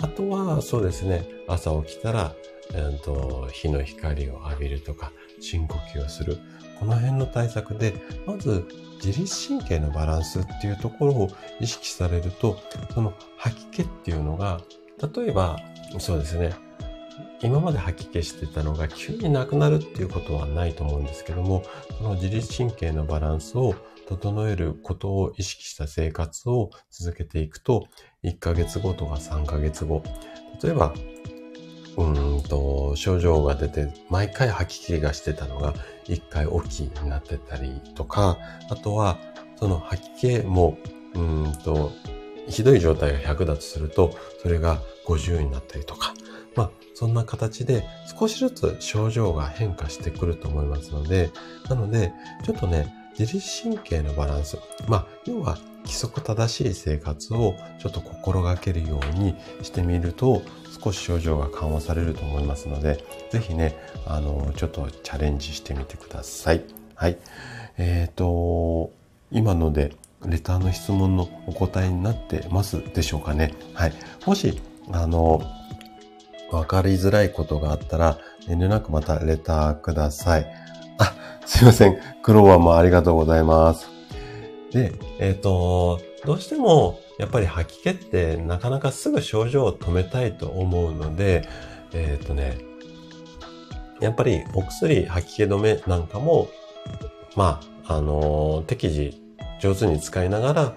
[0.00, 2.32] あとは、そうですね、朝起きたら、
[2.72, 5.10] うんと、日の光を浴びるとか、
[5.40, 6.38] 深呼吸をする。
[6.78, 7.94] この辺の対策で、
[8.26, 8.68] まず
[9.04, 12.60] 自律神経のバランスっていうところを意識されると、
[12.94, 14.60] その吐き気っていうのが、
[15.16, 15.58] 例えば、
[15.98, 16.54] そうですね、
[17.42, 21.64] 今まで吐き気してたのが急になくなるっていうことはないと思うんですけども、
[21.98, 23.74] その自律神経のバランスを
[24.08, 27.88] 整えることを意識した生活を続けていくと、
[28.24, 30.02] 1ヶ月後とか3ヶ月後、
[30.62, 30.94] 例えば、
[31.96, 32.04] う
[32.38, 35.74] んと、症状が出て、毎回吐き気がしてたのが、
[36.06, 38.38] 1回起きになってたりとか、
[38.70, 39.18] あとは、
[39.56, 40.78] その吐き気も、
[41.14, 41.92] うんと、
[42.48, 46.14] ひどい状態が100だとすると、それが50になったりとか、
[46.54, 47.84] まあ、そんな形で
[48.18, 51.30] 少しずつ症状が変化してくると思いますので、
[51.68, 52.12] なので、
[52.44, 54.58] ちょっとね、自律神経のバランス。
[54.88, 60.42] まあ、要は規則正しい生活をちょっと心がけるようにしてみると、
[60.82, 63.76] 少し症状が緩和されると思いますので、ぜひね、
[64.06, 66.64] あの、ちょっとチャレンジしてみてください。
[66.94, 67.18] はい。
[67.78, 68.90] えっ、ー、と、
[69.30, 69.92] 今ので、
[70.24, 73.54] レターの質問のお答えになってますでしょうかね。
[73.74, 73.92] はい。
[74.24, 74.60] もし、
[74.92, 75.42] あの、
[76.50, 78.18] わかりづらいことがあったら、
[78.48, 80.46] 遠慮なくまたレターください。
[80.98, 81.14] あ、
[81.46, 81.98] すいません。
[82.22, 83.88] クローバーもありがとうございます。
[84.70, 91.48] で、えっ、ー、と、どうしても、やっぱり吐き気ってなかなかすぐ症状を止めたいと思うので、
[91.92, 92.58] えっ、ー、とね、
[94.00, 96.48] やっぱりお薬、吐き気止めなんかも、
[97.36, 99.22] まあ、あの適時
[99.60, 100.74] 上手に使いながら、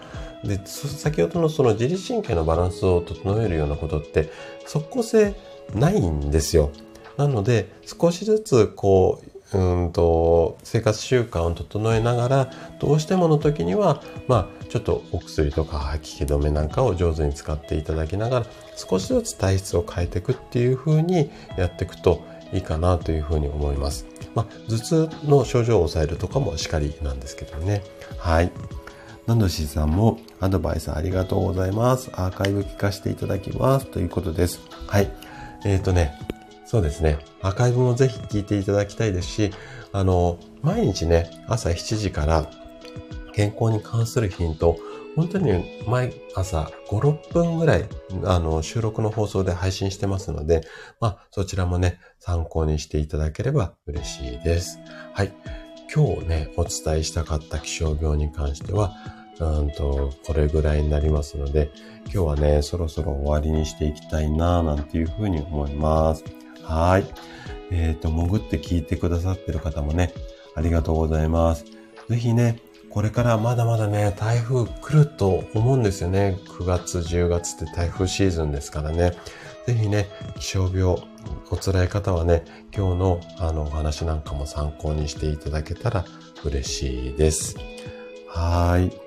[0.47, 4.29] で、先ほどのその自律神経のバランスを整えるようなことって、
[4.65, 5.35] 即効性
[5.73, 6.71] ないんですよ。
[7.17, 9.21] なので、少しずつこ
[9.53, 22.21] う、うんと、生活習慣を整えながら、どうしてもの時には、まあ、ちょっとお薬とか吐き気止めなんかを上手に使っていただきながら、少しずつ体質を変えていくっていう風にやっていくと
[22.53, 24.05] いいかなというふうに思います。
[24.33, 27.83] まあ、頭痛の症状を抑えるとかもしかりなんですけどね。
[28.17, 28.51] はい。
[29.27, 32.11] ナンドシーさんもアドバイスありがとうございます。
[32.13, 33.87] アーカイブ聞かせていただきます。
[33.87, 34.59] ということです。
[34.85, 35.11] はい。
[35.65, 36.13] えっ、ー、とね、
[36.65, 37.17] そうですね。
[37.41, 39.51] アーカイブもぜひ聞いていただきたいですし、
[39.93, 42.51] あの、毎日ね、朝7時から
[43.33, 44.77] 健康に関するヒント、
[45.15, 47.85] 本当に毎朝5、6分ぐらい、
[48.25, 50.61] あの、収録の放送で配信してますので、
[50.99, 54.77] まあ、そちらもね、参考にしていただければ嬉しいです。
[55.13, 55.33] はい。
[55.93, 58.93] 今日ね、お伝えしたかった気象病に関しては、
[59.39, 61.71] うんと、これぐらいになりますので、
[62.05, 66.23] 今日はね、そろそろ終わりにしていきたいななんていうふうに思います。
[66.63, 67.05] はい。
[67.71, 70.13] えっ、ー、と、潜って聞いてくださってる方もね、
[70.55, 71.65] ありがとうございます。
[72.09, 72.59] ぜひね、
[72.89, 76.37] これからまだまだね、台風来ると思うんですよね。
[76.47, 79.11] 9月、10月って台風シーズンですからね。
[79.67, 80.07] ぜひね、
[80.39, 80.95] 気象病、
[81.49, 86.05] お辛い方はね、今日のあのお話なんかも参考にしていただけたら
[86.43, 87.55] 嬉しいです。
[88.29, 89.04] はい。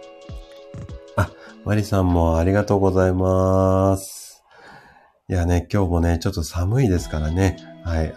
[1.64, 4.44] マリさんもありがとうございます。
[5.28, 7.56] いやね、今日もね、ちょっと寒いですからね。
[7.84, 8.14] はい。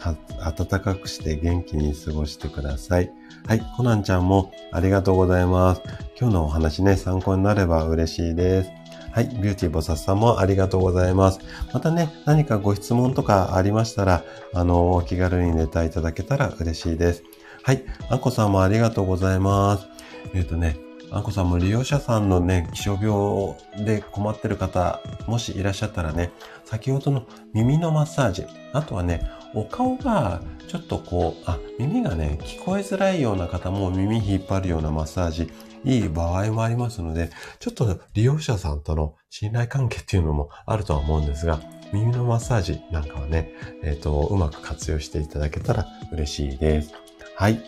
[0.58, 3.12] 暖かくして元気に過ごしてください。
[3.48, 3.62] はい。
[3.76, 5.82] コナンちゃんもありがとうございます。
[6.18, 8.72] 今日のお話ね、参考になれば嬉しいです。
[9.12, 9.28] はい。
[9.28, 11.40] ビューティーボサスさんもありがとうございます。
[11.74, 14.24] またね、何かご質問とかありましたら、
[14.54, 17.24] あの、お気軽にネタいただけたら嬉しいです。
[17.64, 17.84] はい。
[18.10, 19.88] あこさんもありがとうございます。
[20.34, 20.78] えっ、ー、とね、
[21.14, 26.32] あんこさんも利用者さんのね、気象病で困ってる方、もしいらっしゃったらね、
[26.64, 35.52] 先ほどの耳のマッサージ、あとはね、お顔がちょっとこう、あ、耳がね、聞こえづらいような方も耳引っ張るようなマッサージ、
[35.84, 41.60] いい場合もありますので、ちょっと利用者さんとの信頼関係っていうのもあるとは思うんですが、
[41.92, 43.52] 耳のマッサージなんかはね、
[43.84, 46.94] えっ、ー、と、うまく活用していただけたら嬉しいです。
[47.36, 47.62] はい。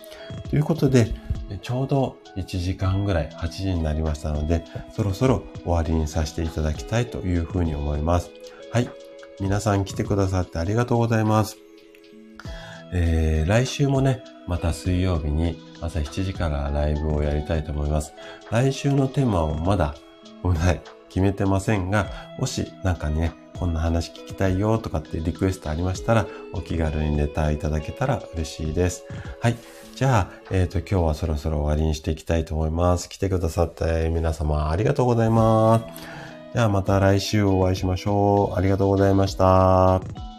[0.48, 1.12] ということで、
[1.60, 8.30] ちょうど1時間ぐらい、8時になりましたので、そろそろ終わりにさせていただきたいというふうに思います。
[8.72, 8.90] はい。
[9.40, 11.58] 皆さん来てくださってありがとうございます。
[12.92, 18.12] えー、来週もね、また水曜日に朝7時からライブをやりたいと思います。
[18.50, 19.96] 来週のテーマをまだ、
[20.42, 29.04] ごめんなさい、決めてませんが、もしなんかね、こんな話聞きたいよとかってリクエストありましたら、お気軽にレターいただけたら嬉しいです。
[29.40, 29.56] はい。
[29.94, 33.08] じゃあ、えっ、ー、と、今日はそろそろ終わりにしていきたいと思います。
[33.08, 35.84] 来てくださって皆様ありがとうございます。
[36.54, 38.58] ではまた来週お会いしましょう。
[38.58, 40.33] ありがとうございました。